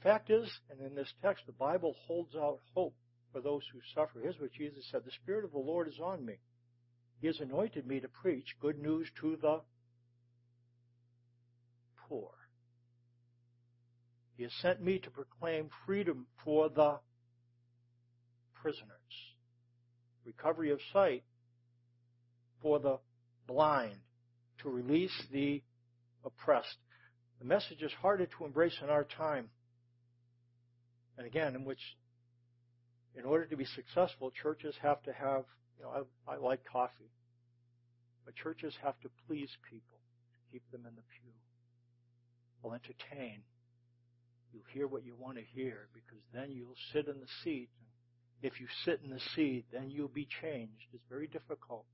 Fact 0.03 0.29
is, 0.29 0.49
and 0.69 0.79
in 0.79 0.95
this 0.95 1.11
text, 1.21 1.45
the 1.45 1.51
Bible 1.51 1.95
holds 2.07 2.35
out 2.35 2.59
hope 2.73 2.95
for 3.33 3.41
those 3.41 3.63
who 3.71 3.79
suffer. 3.93 4.19
Here's 4.21 4.39
what 4.39 4.53
Jesus 4.53 4.85
said 4.89 5.03
The 5.05 5.11
Spirit 5.23 5.43
of 5.43 5.51
the 5.51 5.59
Lord 5.59 5.87
is 5.87 5.99
on 6.01 6.25
me. 6.25 6.35
He 7.19 7.27
has 7.27 7.39
anointed 7.39 7.85
me 7.85 7.99
to 7.99 8.07
preach 8.07 8.55
good 8.61 8.79
news 8.79 9.07
to 9.19 9.37
the 9.41 9.61
poor. 12.07 12.29
He 14.37 14.43
has 14.43 14.53
sent 14.61 14.81
me 14.81 14.99
to 14.99 15.09
proclaim 15.09 15.69
freedom 15.85 16.25
for 16.45 16.69
the 16.69 16.99
prisoners, 18.53 18.87
recovery 20.25 20.71
of 20.71 20.79
sight 20.93 21.23
for 22.61 22.79
the 22.79 22.99
blind, 23.47 23.97
to 24.59 24.69
release 24.69 25.11
the 25.31 25.61
oppressed. 26.23 26.77
The 27.39 27.45
message 27.45 27.81
is 27.81 27.91
harder 28.01 28.25
to 28.25 28.45
embrace 28.45 28.77
in 28.81 28.89
our 28.89 29.03
time. 29.03 29.49
And 31.19 31.27
again, 31.27 31.53
in 31.53 31.65
which, 31.65 31.81
in 33.13 33.25
order 33.25 33.45
to 33.45 33.57
be 33.57 33.65
successful, 33.65 34.31
churches 34.31 34.73
have 34.81 35.03
to 35.03 35.11
have, 35.11 35.43
you 35.77 35.83
know, 35.83 36.05
I, 36.25 36.33
I 36.35 36.37
like 36.37 36.61
coffee, 36.63 37.11
but 38.23 38.35
churches 38.35 38.73
have 38.81 38.97
to 39.01 39.09
please 39.27 39.49
people, 39.69 39.99
to 40.31 40.39
keep 40.53 40.63
them 40.71 40.85
in 40.87 40.95
the 40.95 41.01
pew. 41.01 41.33
Will 42.63 42.73
entertain. 42.73 43.41
You'll 44.53 44.71
hear 44.71 44.87
what 44.87 45.05
you 45.05 45.13
want 45.19 45.35
to 45.35 45.43
hear 45.53 45.89
because 45.93 46.23
then 46.33 46.51
you'll 46.51 46.79
sit 46.93 47.07
in 47.09 47.19
the 47.19 47.27
seat. 47.43 47.67
If 48.41 48.61
you 48.61 48.67
sit 48.85 49.01
in 49.03 49.09
the 49.09 49.19
seat, 49.35 49.65
then 49.73 49.89
you'll 49.89 50.07
be 50.07 50.27
changed. 50.41 50.87
It's 50.93 51.03
very 51.09 51.27
difficult 51.27 51.85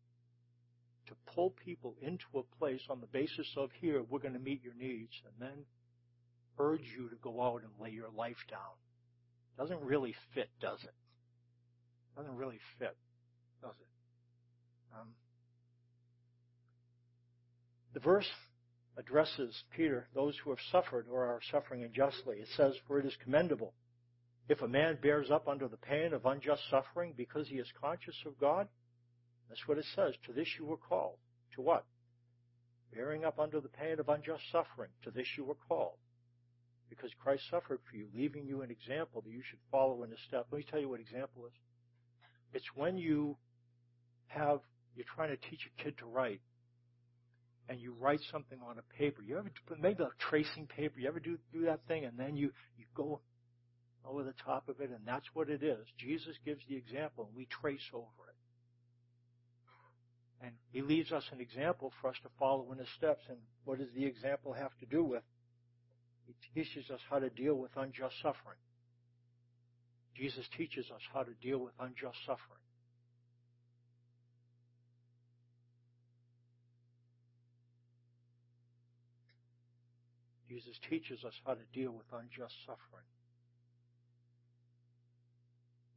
to 1.08 1.14
pull 1.34 1.56
people 1.66 1.96
into 2.00 2.26
a 2.36 2.44
place 2.60 2.82
on 2.92 3.02
the 3.02 3.08
basis 3.08 3.48
of 3.58 3.72
here, 3.82 4.04
we're 4.08 4.20
going 4.20 4.34
to 4.34 4.40
meet 4.40 4.64
your 4.64 4.76
needs, 4.76 5.14
and 5.26 5.34
then 5.50 5.66
urge 6.60 6.86
you 6.96 7.10
to 7.10 7.16
go 7.24 7.42
out 7.42 7.64
and 7.64 7.72
lay 7.80 7.90
your 7.90 8.10
life 8.16 8.38
down. 8.50 8.76
Doesn't 9.58 9.82
really 9.82 10.16
fit, 10.34 10.50
does 10.62 10.84
it? 10.84 10.94
Doesn't 12.16 12.36
really 12.36 12.60
fit, 12.80 12.96
does 13.62 13.76
it? 13.80 14.98
Um, 14.98 15.08
the 17.94 18.00
verse 18.00 18.28
addresses 18.98 19.64
Peter, 19.76 20.08
those 20.14 20.36
who 20.44 20.50
have 20.50 20.60
suffered 20.72 21.08
or 21.12 21.26
are 21.26 21.40
suffering 21.52 21.84
unjustly. 21.84 22.38
It 22.38 22.48
says, 22.56 22.74
For 22.88 23.00
it 23.00 23.06
is 23.06 23.16
commendable 23.24 23.74
if 24.48 24.62
a 24.62 24.68
man 24.68 24.98
bears 25.02 25.32
up 25.32 25.48
under 25.48 25.68
the 25.68 25.78
pain 25.78 26.14
of 26.14 26.26
unjust 26.26 26.62
suffering 26.70 27.14
because 27.18 27.48
he 27.48 27.56
is 27.56 27.68
conscious 27.82 28.16
of 28.26 28.40
God 28.40 28.68
that's 29.50 29.68
what 29.68 29.78
it 29.78 29.86
says. 29.96 30.14
To 30.26 30.34
this 30.34 30.48
you 30.58 30.66
were 30.66 30.78
called. 30.78 31.18
To 31.56 31.62
what? 31.62 31.86
Bearing 32.94 33.26
up 33.26 33.40
under 33.40 33.60
the 33.60 33.70
pain 33.70 34.00
of 34.00 34.10
unjust 34.10 34.44
suffering. 34.52 34.90
To 35.04 35.12
this 35.12 35.28
you 35.38 35.46
were 35.46 35.58
called. 35.68 35.98
Because 36.90 37.10
Christ 37.22 37.44
suffered 37.50 37.80
for 37.90 37.98
you, 37.98 38.08
leaving 38.14 38.46
you 38.46 38.62
an 38.62 38.70
example 38.72 39.22
that 39.22 39.32
you 39.32 39.42
should 39.50 39.60
follow 39.72 40.04
in 40.04 40.12
his 40.12 40.20
step. 40.28 40.48
Let 40.52 40.60
me 40.60 40.66
tell 40.70 40.80
you 40.80 40.90
what 40.90 41.00
example 41.00 41.46
is. 41.46 41.54
It's 42.54 42.66
when 42.76 42.98
you 42.98 43.38
have, 44.28 44.60
you're 44.96 45.06
trying 45.16 45.30
to 45.30 45.50
teach 45.50 45.62
a 45.66 45.84
kid 45.84 45.98
to 46.00 46.06
write, 46.06 46.42
and 47.68 47.80
you 47.80 47.96
write 48.00 48.22
something 48.32 48.60
on 48.62 48.78
a 48.78 48.98
paper. 49.00 49.24
You 49.24 49.40
ever, 49.40 49.52
maybe 49.82 50.04
a 50.04 50.10
tracing 50.30 50.68
paper, 50.68 51.00
you 51.00 51.08
ever 51.08 51.20
do, 51.20 51.38
do 51.52 51.66
that 51.66 51.80
thing, 51.88 52.06
and 52.06 52.18
then 52.18 52.38
you, 52.38 52.52
you 52.78 52.86
go 52.96 53.22
over 54.06 54.24
the 54.24 54.36
top 54.46 54.70
of 54.70 54.80
it, 54.80 54.92
and 54.92 55.00
that's 55.06 55.26
what 55.34 55.50
it 55.50 55.64
is. 55.64 55.86
Jesus 55.98 56.36
gives 56.46 56.62
the 56.70 56.76
example, 56.76 57.26
and 57.26 57.36
we 57.36 57.48
trace 57.62 57.90
over 57.94 58.06
it. 58.30 58.36
And 60.46 60.54
he 60.72 60.82
leaves 60.82 61.12
us 61.12 61.24
an 61.32 61.42
example 61.42 61.92
for 62.00 62.10
us 62.10 62.16
to 62.22 62.30
follow 62.38 62.72
in 62.72 62.78
his 62.78 62.88
steps. 62.98 63.22
And 63.30 63.38
what 63.64 63.80
does 63.80 63.88
the 63.96 64.06
example 64.06 64.54
have 64.54 64.78
to 64.80 64.86
do 64.86 65.04
with? 65.04 65.24
He 66.26 66.34
teaches 66.54 66.90
us 66.90 67.00
how 67.10 67.20
to 67.20 67.30
deal 67.30 67.56
with 67.56 67.72
unjust 67.76 68.16
suffering. 68.22 68.58
Jesus 70.16 70.46
teaches 70.58 70.86
us 70.92 71.02
how 71.14 71.24
to 71.24 71.34
deal 71.42 71.60
with 71.60 71.74
unjust 71.80 72.18
suffering. 72.26 72.60
Jesus 80.48 80.80
teaches 80.90 81.24
us 81.26 81.34
how 81.46 81.54
to 81.54 81.66
deal 81.74 81.92
with 81.92 82.06
unjust 82.14 82.54
suffering. 82.66 83.04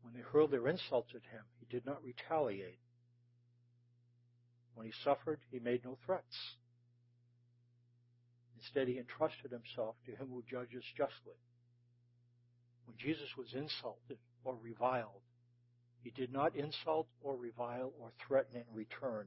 When 0.03 0.14
they 0.14 0.20
hurled 0.20 0.51
their 0.51 0.66
insults 0.66 1.11
at 1.14 1.22
him, 1.31 1.45
he 1.61 1.66
did 1.70 1.87
not 1.87 2.03
retaliate. 2.03 2.81
When 4.74 4.87
he 4.87 4.93
suffered, 5.05 5.39
he 5.53 5.61
made 5.61 5.85
no 5.85 5.97
threats. 6.05 6.37
Instead, 8.59 8.89
he 8.89 8.99
entrusted 8.99 9.53
himself 9.53 9.95
to 10.05 10.13
him 10.13 10.29
who 10.31 10.43
judges 10.51 10.83
justly. 10.97 11.39
When 12.87 12.97
Jesus 12.99 13.29
was 13.37 13.55
insulted 13.55 14.19
or 14.45 14.57
reviled, 14.63 15.23
he 16.03 16.11
did 16.11 16.33
not 16.33 16.57
insult 16.57 17.07
or 17.23 17.37
revile 17.37 17.93
or 18.01 18.11
threaten 18.27 18.57
in 18.57 18.65
return. 18.75 19.27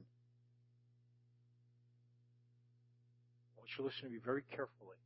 I 3.56 3.60
want 3.60 3.70
you 3.70 3.76
to 3.76 3.82
listen 3.84 4.04
to 4.04 4.10
me 4.10 4.18
very 4.22 4.42
carefully. 4.50 4.96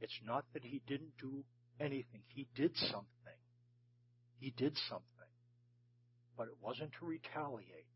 It's 0.00 0.20
not 0.24 0.44
that 0.54 0.64
he 0.64 0.80
didn't 0.86 1.18
do 1.20 1.44
anything. 1.78 2.22
He 2.28 2.46
did 2.54 2.74
something. 2.76 3.38
He 4.38 4.54
did 4.56 4.76
something. 4.88 5.04
But 6.38 6.44
it 6.44 6.56
wasn't 6.62 6.92
to 7.00 7.06
retaliate 7.06 7.90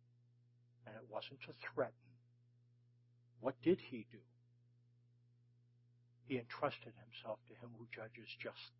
and 0.87 0.95
it 0.97 1.05
wasn't 1.09 1.41
to 1.47 1.55
threaten. 1.73 1.95
What 3.41 3.55
did 3.63 3.79
he 3.91 4.07
do? 4.11 4.19
He 6.27 6.39
entrusted 6.39 6.93
himself 6.97 7.39
to 7.49 7.55
him 7.55 7.71
who 7.79 7.87
judges 7.95 8.29
just. 8.41 8.73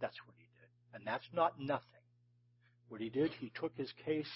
That's 0.00 0.18
what 0.26 0.36
he 0.36 0.48
did. 0.60 0.70
And 0.94 1.06
that's 1.06 1.28
not 1.32 1.58
nothing. 1.58 2.04
What 2.88 3.00
he 3.00 3.08
did, 3.08 3.32
he 3.40 3.50
took 3.54 3.72
his 3.76 3.92
case 4.04 4.30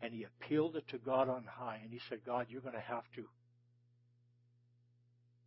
and 0.00 0.12
he 0.12 0.24
appealed 0.24 0.76
it 0.76 0.88
to 0.88 0.98
God 0.98 1.28
on 1.28 1.44
high 1.44 1.80
and 1.82 1.92
he 1.92 2.00
said, 2.08 2.20
God, 2.24 2.46
you're 2.48 2.64
going 2.64 2.74
to 2.74 2.80
have 2.80 3.04
to 3.16 3.24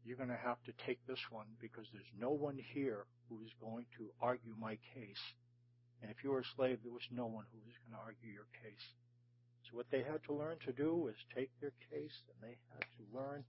you're 0.05 0.17
going 0.17 0.29
to 0.29 0.45
have 0.45 0.57
to 0.65 0.73
take 0.87 0.97
this 1.05 1.19
one 1.29 1.45
because 1.61 1.85
there's 1.93 2.17
no 2.17 2.31
one 2.31 2.57
here 2.73 3.05
who 3.27 3.37
is 3.45 3.51
going 3.61 3.85
to 3.97 4.09
argue 4.21 4.55
my 4.57 4.73
case. 4.95 5.21
And 6.01 6.09
if 6.09 6.23
you 6.23 6.31
were 6.31 6.39
a 6.39 6.55
slave, 6.55 6.79
there 6.81 6.93
was 6.93 7.05
no 7.11 7.27
one 7.27 7.45
who 7.51 7.59
was 7.61 7.77
going 7.85 7.93
to 7.93 8.01
argue 8.01 8.31
your 8.31 8.49
case. 8.63 8.85
So 9.69 9.77
what 9.77 9.91
they 9.91 10.01
had 10.01 10.23
to 10.25 10.33
learn 10.33 10.57
to 10.65 10.71
do 10.71 10.95
was 10.95 11.13
take 11.35 11.51
their 11.61 11.75
case 11.91 12.15
and 12.25 12.37
they 12.41 12.57
had 12.73 12.85
to 12.97 13.03
learn 13.13 13.43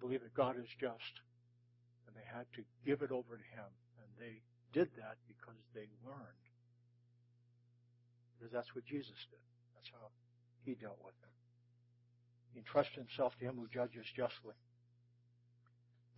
believe 0.00 0.22
that 0.22 0.34
God 0.34 0.56
is 0.58 0.68
just. 0.80 1.14
And 2.06 2.16
they 2.16 2.26
had 2.26 2.46
to 2.56 2.62
give 2.84 3.02
it 3.02 3.12
over 3.12 3.36
to 3.36 3.46
Him. 3.54 3.70
And 4.00 4.08
they 4.18 4.40
did 4.72 4.88
that 4.96 5.16
because 5.28 5.60
they 5.74 5.86
learned. 6.04 6.44
Because 8.38 8.52
that's 8.52 8.74
what 8.74 8.84
Jesus 8.84 9.18
did. 9.30 9.44
That's 9.76 9.90
how 9.92 10.08
He 10.64 10.74
dealt 10.74 10.98
with 11.04 11.14
it. 11.22 11.34
He 12.52 12.58
entrusted 12.58 13.06
Himself 13.06 13.36
to 13.38 13.44
Him 13.44 13.56
who 13.56 13.68
judges 13.68 14.06
justly. 14.16 14.56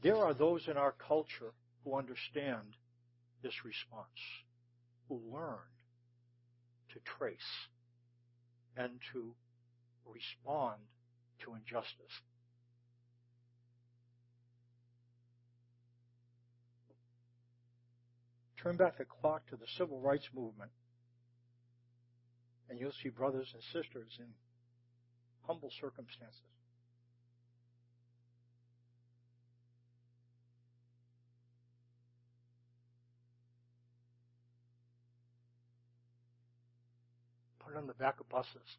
There 0.03 0.16
are 0.16 0.35
those 0.35 0.66
in 0.68 0.76
our 0.76 0.95
culture 1.07 1.53
who 1.85 1.97
understand 1.97 2.74
this 3.43 3.64
response 3.64 4.18
who 5.09 5.20
learned 5.33 5.76
to 6.95 6.99
trace 7.18 7.68
and 8.76 8.93
to 9.12 9.35
respond 10.07 10.80
to 11.45 11.55
injustice. 11.55 12.14
Turn 18.63 18.77
back 18.77 18.99
the 18.99 19.05
clock 19.05 19.47
to 19.49 19.57
the 19.57 19.67
civil 19.77 20.01
rights 20.01 20.29
movement, 20.35 20.71
and 22.71 22.79
you'll 22.79 22.93
see 23.03 23.09
brothers 23.09 23.49
and 23.55 23.63
sisters 23.73 24.13
in 24.19 24.27
humble 25.47 25.71
circumstances. 25.81 26.41
put 37.73 37.79
it 37.79 37.81
on 37.81 37.87
the 37.87 37.95
back 37.95 38.21
of 38.21 38.29
buses. 38.29 38.77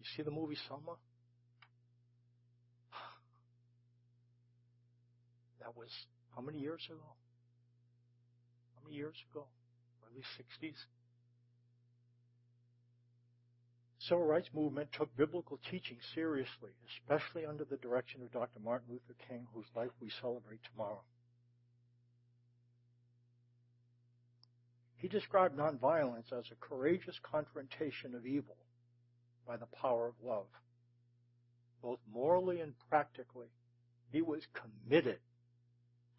You 0.00 0.06
see 0.16 0.22
the 0.22 0.30
movie 0.30 0.56
Selma? 0.68 0.96
That 5.60 5.76
was 5.76 5.88
how 6.36 6.42
many 6.42 6.58
years 6.58 6.82
ago? 6.90 7.16
How 8.76 8.82
many 8.84 8.96
years 8.96 9.16
ago? 9.30 9.46
Early 10.10 10.22
60s? 10.22 10.76
Civil 13.98 14.24
rights 14.26 14.48
movement 14.54 14.90
took 14.92 15.16
biblical 15.16 15.58
teaching 15.70 15.98
seriously, 16.14 16.72
especially 16.88 17.46
under 17.46 17.64
the 17.64 17.78
direction 17.78 18.22
of 18.22 18.32
Dr. 18.32 18.60
Martin 18.60 18.88
Luther 18.90 19.14
King, 19.28 19.46
whose 19.54 19.66
life 19.76 19.90
we 20.00 20.10
celebrate 20.20 20.60
tomorrow. 20.72 21.02
He 24.96 25.08
described 25.08 25.56
nonviolence 25.58 26.32
as 26.32 26.46
a 26.50 26.56
courageous 26.66 27.18
confrontation 27.22 28.14
of 28.14 28.26
evil 28.26 28.56
by 29.46 29.56
the 29.56 29.66
power 29.66 30.08
of 30.08 30.14
love. 30.24 30.46
both 31.82 32.00
morally 32.12 32.60
and 32.60 32.74
practically. 32.90 33.48
He 34.10 34.22
was 34.22 34.42
committed 34.54 35.18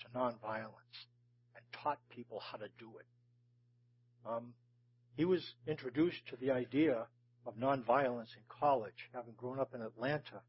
to 0.01 0.17
nonviolence 0.17 0.97
and 1.55 1.63
taught 1.71 1.99
people 2.09 2.39
how 2.39 2.57
to 2.57 2.67
do 2.79 2.91
it. 2.99 3.05
Um, 4.27 4.53
he 5.15 5.25
was 5.25 5.41
introduced 5.67 6.27
to 6.29 6.35
the 6.37 6.51
idea 6.51 7.05
of 7.45 7.55
nonviolence 7.57 8.35
in 8.35 8.43
college. 8.49 9.09
Having 9.13 9.35
grown 9.37 9.59
up 9.59 9.73
in 9.73 9.81
Atlanta, 9.81 10.41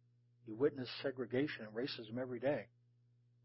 he 0.45 0.53
witnessed 0.53 0.91
segregation 1.03 1.67
and 1.67 1.75
racism 1.75 2.19
every 2.21 2.41
day. 2.41 2.67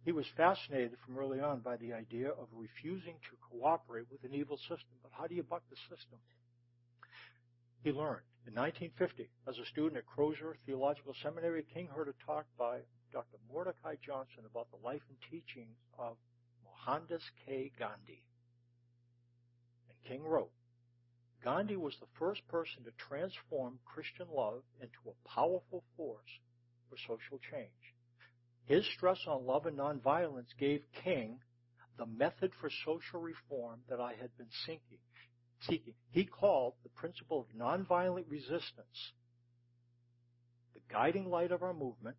He 0.04 0.12
was 0.12 0.26
fascinated 0.36 0.94
from 1.06 1.18
early 1.18 1.40
on 1.40 1.60
by 1.60 1.78
the 1.78 1.94
idea 1.94 2.30
of 2.30 2.48
refusing 2.54 3.16
to 3.30 3.38
cooperate 3.52 4.08
with 4.12 4.24
an 4.24 4.34
evil 4.34 4.58
system. 4.58 4.98
But 5.04 5.12
how 5.12 5.28
do 5.28 5.36
you 5.36 5.44
buck 5.44 5.62
the 5.70 5.76
system? 5.76 6.18
He 7.84 7.92
learned. 7.92 8.26
In 8.48 8.56
1950, 8.56 9.30
as 9.48 9.60
a 9.60 9.66
student 9.66 9.98
at 9.98 10.06
Crozer 10.08 10.56
Theological 10.66 11.14
Seminary, 11.22 11.64
King 11.72 11.88
heard 11.88 12.08
a 12.08 12.26
talk 12.26 12.46
by 12.58 12.80
Dr. 13.12 13.38
Mordecai 13.52 13.96
Johnson 14.06 14.44
about 14.50 14.68
the 14.72 14.86
life 14.86 15.02
and 15.10 15.18
teachings 15.30 15.78
of 15.98 16.16
Mohandas 16.64 17.24
K. 17.46 17.72
Gandhi. 17.78 18.24
And 19.90 19.98
King 20.08 20.24
wrote, 20.24 20.52
Gandhi 21.44 21.76
was 21.76 21.96
the 22.00 22.08
first 22.20 22.48
person 22.48 22.84
to 22.84 22.92
transform 23.10 23.80
Christian 23.86 24.28
love 24.34 24.62
into 24.80 25.00
a 25.08 25.30
powerful 25.30 25.84
force 25.98 26.40
for 26.90 26.98
social 27.08 27.40
change. 27.52 27.96
His 28.66 28.86
stress 28.96 29.18
on 29.28 29.46
love 29.46 29.66
and 29.66 29.78
nonviolence 29.78 30.56
gave 30.60 30.82
King 31.04 31.40
the 31.98 32.06
method 32.06 32.52
for 32.60 32.70
social 32.86 33.20
reform 33.20 33.80
that 33.90 34.00
I 34.00 34.14
had 34.20 34.36
been 34.38 34.52
seeking. 34.66 35.00
seeking. 35.68 35.94
He 36.12 36.26
called 36.26 36.74
the 36.84 36.90
principle 36.90 37.42
of 37.42 37.58
nonviolent 37.58 38.26
resistance 38.30 39.14
the 40.74 40.80
guiding 40.92 41.30
light 41.30 41.52
of 41.52 41.64
our 41.64 41.74
movement. 41.74 42.16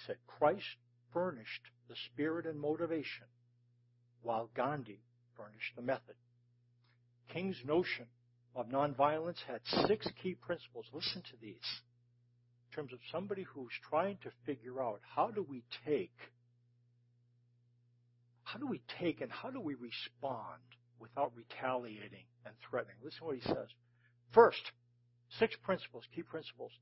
He 0.00 0.06
said 0.06 0.16
Christ 0.26 0.76
furnished 1.12 1.68
the 1.88 1.96
spirit 2.12 2.46
and 2.46 2.58
motivation, 2.58 3.26
while 4.22 4.48
Gandhi 4.54 5.02
furnished 5.36 5.76
the 5.76 5.82
method. 5.82 6.14
King's 7.28 7.62
notion 7.66 8.06
of 8.54 8.68
nonviolence 8.68 9.42
had 9.46 9.60
six 9.86 10.08
key 10.22 10.34
principles. 10.34 10.86
Listen 10.92 11.22
to 11.22 11.36
these. 11.40 11.82
In 12.70 12.76
terms 12.76 12.92
of 12.92 13.00
somebody 13.12 13.42
who's 13.42 13.72
trying 13.88 14.16
to 14.22 14.30
figure 14.46 14.82
out 14.82 15.00
how 15.14 15.30
do 15.30 15.42
we 15.42 15.64
take, 15.84 16.16
how 18.44 18.58
do 18.58 18.66
we 18.66 18.82
take 18.98 19.20
and 19.20 19.30
how 19.30 19.50
do 19.50 19.60
we 19.60 19.74
respond 19.74 20.62
without 20.98 21.32
retaliating 21.36 22.24
and 22.46 22.54
threatening? 22.68 22.96
Listen 23.02 23.20
to 23.20 23.24
what 23.26 23.36
he 23.36 23.42
says. 23.42 23.68
First, 24.32 24.72
six 25.38 25.54
principles, 25.62 26.04
key 26.14 26.22
principles. 26.22 26.72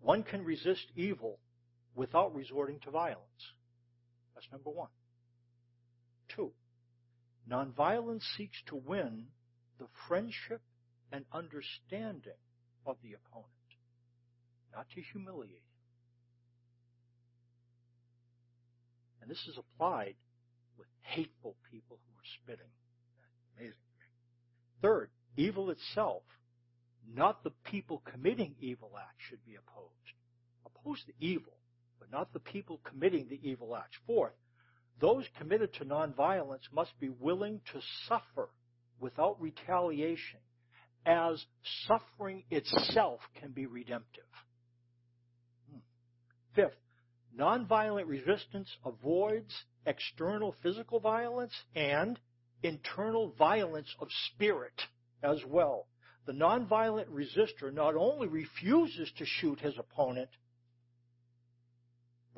One 0.00 0.22
can 0.22 0.44
resist 0.44 0.86
evil 0.94 1.40
without 1.98 2.34
resorting 2.34 2.78
to 2.84 2.90
violence. 2.90 3.52
That's 4.34 4.46
number 4.52 4.70
one. 4.70 4.88
Two, 6.34 6.52
Nonviolence 7.50 8.22
seeks 8.36 8.56
to 8.68 8.76
win 8.76 9.24
the 9.78 9.86
friendship 10.06 10.60
and 11.10 11.24
understanding 11.32 12.38
of 12.86 12.96
the 13.02 13.14
opponent, 13.14 13.48
not 14.72 14.86
to 14.94 15.00
humiliate 15.12 15.50
him. 15.50 15.62
And 19.22 19.30
this 19.30 19.44
is 19.48 19.58
applied 19.58 20.14
with 20.78 20.86
hateful 21.02 21.56
people 21.70 21.98
who 21.98 22.12
are 22.14 22.30
spitting. 22.42 22.70
That's 23.18 23.58
amazing 23.58 23.88
Third, 24.80 25.10
evil 25.36 25.70
itself, 25.70 26.22
not 27.12 27.42
the 27.42 27.50
people 27.64 28.02
committing 28.04 28.54
evil 28.60 28.92
acts, 28.96 29.24
should 29.28 29.44
be 29.44 29.56
opposed. 29.56 29.92
Oppose 30.64 31.02
the 31.06 31.26
evil, 31.26 31.57
but 31.98 32.10
not 32.10 32.32
the 32.32 32.40
people 32.40 32.80
committing 32.84 33.28
the 33.28 33.40
evil 33.42 33.76
acts. 33.76 33.96
Fourth, 34.06 34.34
those 35.00 35.24
committed 35.38 35.72
to 35.74 35.84
nonviolence 35.84 36.72
must 36.72 36.98
be 36.98 37.08
willing 37.08 37.60
to 37.72 37.80
suffer 38.08 38.50
without 39.00 39.40
retaliation, 39.40 40.40
as 41.06 41.44
suffering 41.86 42.42
itself 42.50 43.20
can 43.40 43.52
be 43.52 43.66
redemptive. 43.66 44.24
Hmm. 45.70 45.78
Fifth, 46.54 46.78
nonviolent 47.38 48.08
resistance 48.08 48.68
avoids 48.84 49.54
external 49.86 50.54
physical 50.62 51.00
violence 51.00 51.54
and 51.74 52.18
internal 52.62 53.34
violence 53.38 53.94
of 54.00 54.08
spirit 54.34 54.82
as 55.22 55.38
well. 55.46 55.86
The 56.26 56.32
nonviolent 56.32 57.06
resistor 57.08 57.72
not 57.72 57.94
only 57.94 58.28
refuses 58.28 59.10
to 59.16 59.24
shoot 59.24 59.60
his 59.60 59.74
opponent, 59.78 60.28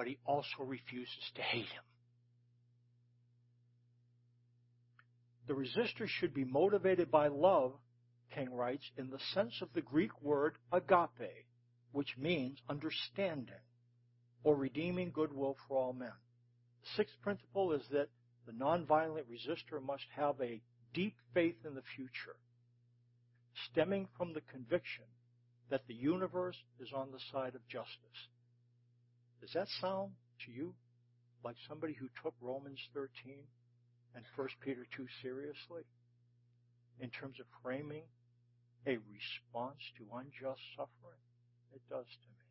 but 0.00 0.06
he 0.06 0.16
also 0.24 0.64
refuses 0.64 1.30
to 1.34 1.42
hate 1.42 1.66
him. 1.66 1.82
The 5.46 5.52
resistor 5.52 6.08
should 6.08 6.32
be 6.32 6.46
motivated 6.46 7.10
by 7.10 7.28
love, 7.28 7.74
King 8.34 8.50
writes, 8.54 8.90
in 8.96 9.10
the 9.10 9.18
sense 9.34 9.52
of 9.60 9.68
the 9.74 9.82
Greek 9.82 10.22
word 10.22 10.54
agape, 10.72 11.44
which 11.92 12.16
means 12.16 12.56
understanding 12.70 13.60
or 14.42 14.56
redeeming 14.56 15.10
goodwill 15.10 15.58
for 15.68 15.76
all 15.76 15.92
men. 15.92 16.16
The 16.80 16.88
sixth 16.96 17.20
principle 17.20 17.74
is 17.74 17.82
that 17.90 18.08
the 18.46 18.52
nonviolent 18.52 19.24
resistor 19.30 19.84
must 19.84 20.06
have 20.16 20.40
a 20.40 20.62
deep 20.94 21.16
faith 21.34 21.56
in 21.66 21.74
the 21.74 21.84
future, 21.94 22.36
stemming 23.70 24.08
from 24.16 24.32
the 24.32 24.40
conviction 24.50 25.04
that 25.68 25.86
the 25.88 25.94
universe 25.94 26.56
is 26.80 26.88
on 26.96 27.08
the 27.12 27.20
side 27.30 27.54
of 27.54 27.68
justice. 27.68 28.28
Does 29.40 29.52
that 29.54 29.68
sound 29.80 30.12
to 30.46 30.52
you 30.52 30.74
like 31.44 31.56
somebody 31.68 31.94
who 31.94 32.08
took 32.22 32.34
Romans 32.40 32.78
13 32.94 33.08
and 34.14 34.24
1 34.36 34.48
Peter 34.60 34.86
2 34.96 35.06
seriously 35.22 35.82
in 37.00 37.08
terms 37.10 37.40
of 37.40 37.46
framing 37.62 38.02
a 38.86 38.98
response 39.08 39.80
to 39.96 40.04
unjust 40.16 40.60
suffering? 40.76 41.20
It 41.74 41.80
does 41.88 42.06
to 42.06 42.28
me. 42.28 42.44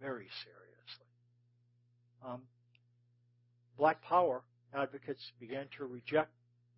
Very 0.00 0.28
seriously. 0.44 1.10
Um, 2.24 2.42
Black 3.76 4.02
Power 4.02 4.42
advocates 4.74 5.32
began 5.40 5.66
to 5.78 5.86
reject 5.86 6.30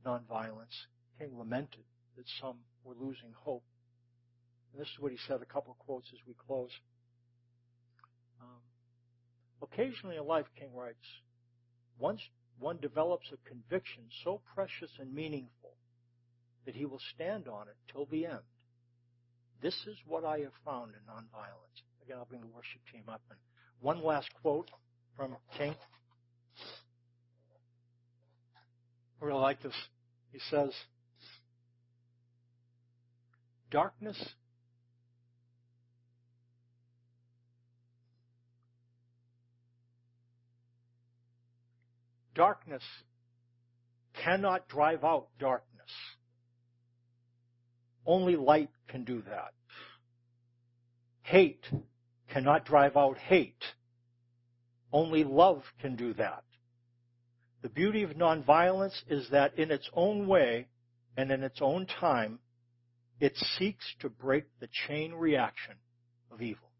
nonviolence. 0.06 0.86
King 1.18 1.38
lamented 1.38 1.84
that 2.16 2.24
some 2.40 2.56
were 2.84 2.94
losing 2.98 3.32
hope. 3.34 3.64
And 4.72 4.80
this 4.80 4.88
is 4.88 5.00
what 5.00 5.12
he 5.12 5.18
said, 5.28 5.42
a 5.42 5.46
couple 5.46 5.72
of 5.72 5.78
quotes 5.78 6.08
as 6.12 6.18
we 6.26 6.34
close. 6.34 6.70
Occasionally 9.72 10.16
in 10.16 10.26
life, 10.26 10.46
King 10.58 10.74
writes, 10.74 11.06
once 11.98 12.20
one 12.58 12.78
develops 12.80 13.26
a 13.32 13.48
conviction 13.48 14.04
so 14.22 14.40
precious 14.54 14.90
and 14.98 15.12
meaningful 15.14 15.74
that 16.66 16.74
he 16.74 16.84
will 16.84 17.00
stand 17.14 17.48
on 17.48 17.68
it 17.68 17.76
till 17.90 18.06
the 18.06 18.26
end. 18.26 18.44
This 19.62 19.74
is 19.86 19.96
what 20.06 20.24
I 20.24 20.40
have 20.40 20.52
found 20.64 20.92
in 20.92 21.00
nonviolence. 21.10 21.82
Again, 22.04 22.18
I'll 22.18 22.26
bring 22.26 22.42
the 22.42 22.46
worship 22.48 22.80
team 22.92 23.04
up. 23.08 23.22
And 23.30 23.38
one 23.80 24.02
last 24.04 24.28
quote 24.42 24.70
from 25.16 25.36
King. 25.56 25.74
I 29.20 29.24
really 29.24 29.40
like 29.40 29.62
this. 29.62 29.74
He 30.30 30.40
says, 30.50 30.72
Darkness 33.70 34.22
Darkness 42.34 42.82
cannot 44.22 44.68
drive 44.68 45.04
out 45.04 45.28
darkness. 45.38 45.90
Only 48.06 48.36
light 48.36 48.70
can 48.88 49.04
do 49.04 49.22
that. 49.22 49.52
Hate 51.22 51.64
cannot 52.28 52.66
drive 52.66 52.96
out 52.96 53.16
hate. 53.16 53.64
Only 54.92 55.24
love 55.24 55.62
can 55.80 55.96
do 55.96 56.12
that. 56.14 56.44
The 57.62 57.68
beauty 57.70 58.02
of 58.02 58.10
nonviolence 58.10 59.00
is 59.08 59.30
that 59.30 59.58
in 59.58 59.70
its 59.70 59.88
own 59.94 60.26
way 60.26 60.68
and 61.16 61.30
in 61.30 61.42
its 61.42 61.60
own 61.62 61.86
time, 61.86 62.38
it 63.20 63.36
seeks 63.58 63.84
to 64.00 64.08
break 64.08 64.44
the 64.60 64.68
chain 64.86 65.14
reaction 65.14 65.74
of 66.30 66.42
evil. 66.42 66.73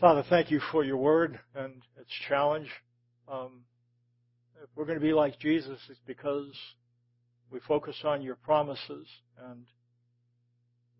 Father, 0.00 0.24
thank 0.28 0.50
you 0.50 0.60
for 0.72 0.82
your 0.82 0.96
word 0.96 1.38
and 1.54 1.80
its 2.00 2.10
challenge. 2.28 2.68
Um, 3.28 3.60
if 4.60 4.68
we're 4.74 4.86
going 4.86 4.98
to 4.98 5.04
be 5.04 5.12
like 5.12 5.38
Jesus, 5.38 5.78
it's 5.88 6.00
because 6.04 6.52
we 7.48 7.60
focus 7.60 7.94
on 8.02 8.20
your 8.20 8.34
promises 8.34 9.06
and 9.48 9.66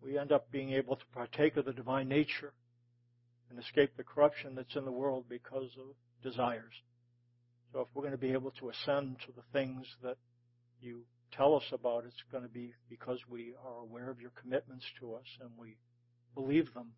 we 0.01 0.17
end 0.17 0.31
up 0.31 0.49
being 0.49 0.71
able 0.71 0.95
to 0.95 1.03
partake 1.13 1.57
of 1.57 1.65
the 1.65 1.73
divine 1.73 2.07
nature 2.07 2.53
and 3.49 3.59
escape 3.59 3.91
the 3.97 4.03
corruption 4.03 4.55
that's 4.55 4.77
in 4.77 4.85
the 4.85 4.91
world 4.91 5.25
because 5.27 5.71
of 5.77 5.87
desires. 6.23 6.73
So 7.73 7.81
if 7.81 7.87
we're 7.93 8.03
going 8.03 8.13
to 8.13 8.17
be 8.17 8.31
able 8.31 8.51
to 8.59 8.69
ascend 8.69 9.17
to 9.25 9.33
the 9.33 9.43
things 9.51 9.85
that 10.03 10.15
you 10.79 11.01
tell 11.33 11.53
us 11.53 11.65
about, 11.73 12.05
it's 12.05 12.15
going 12.31 12.43
to 12.45 12.49
be 12.49 12.73
because 12.89 13.19
we 13.29 13.55
are 13.61 13.81
aware 13.81 14.09
of 14.09 14.21
your 14.21 14.31
commitments 14.41 14.85
to 15.01 15.15
us 15.15 15.25
and 15.41 15.49
we 15.57 15.75
believe 16.33 16.73
them. 16.73 16.91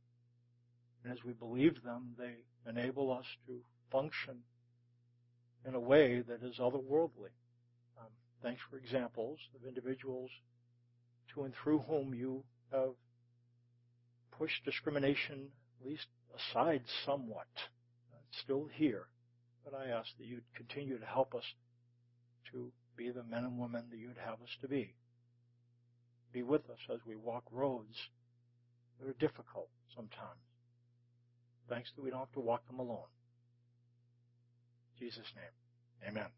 And 1.08 1.18
as 1.18 1.24
we 1.24 1.32
believe 1.32 1.84
them, 1.84 2.16
they 2.18 2.34
enable 2.70 3.14
us 3.14 3.24
to 3.46 3.62
function 3.90 4.40
in 5.66 5.74
a 5.74 5.80
way 5.80 6.20
that 6.20 6.44
is 6.44 6.58
otherworldly. 6.60 7.32
Um, 7.98 8.10
thanks 8.44 8.62
for 8.70 8.78
examples 8.78 9.40
of 9.56 9.66
individuals 9.66 10.30
to 11.34 11.44
and 11.44 11.54
through 11.64 11.80
whom 11.80 12.14
you 12.14 12.44
have 12.74 12.90
pushed 14.38 14.66
discrimination 14.66 15.48
at 15.80 15.88
least 15.88 16.08
aside 16.36 16.82
somewhat. 17.06 17.48
It's 18.30 18.42
still 18.42 18.68
here, 18.74 19.08
but 19.64 19.74
I 19.74 19.88
ask 19.88 20.10
that 20.18 20.28
you'd 20.28 20.44
continue 20.58 21.00
to 21.00 21.06
help 21.06 21.34
us 21.34 21.46
to 22.52 22.70
be 22.98 23.12
the 23.12 23.24
men 23.24 23.46
and 23.46 23.58
women 23.58 23.86
that 23.92 23.98
you'd 23.98 24.18
have 24.26 24.42
us 24.42 24.58
to 24.60 24.68
be. 24.68 24.94
Be 26.34 26.44
with 26.44 26.70
us 26.70 26.80
as 26.94 27.00
we 27.08 27.16
walk 27.16 27.46
roads 27.50 27.96
that 29.00 29.08
are 29.08 29.16
difficult 29.26 29.70
sometimes. 29.96 30.47
Thanks 31.70 31.92
that 31.96 32.04
we 32.04 32.10
don't 32.10 32.20
have 32.20 32.32
to 32.34 32.40
walk 32.40 32.66
them 32.68 32.80
alone. 32.80 33.10
In 35.00 35.06
Jesus' 35.08 35.32
name, 35.36 36.10
amen. 36.10 36.30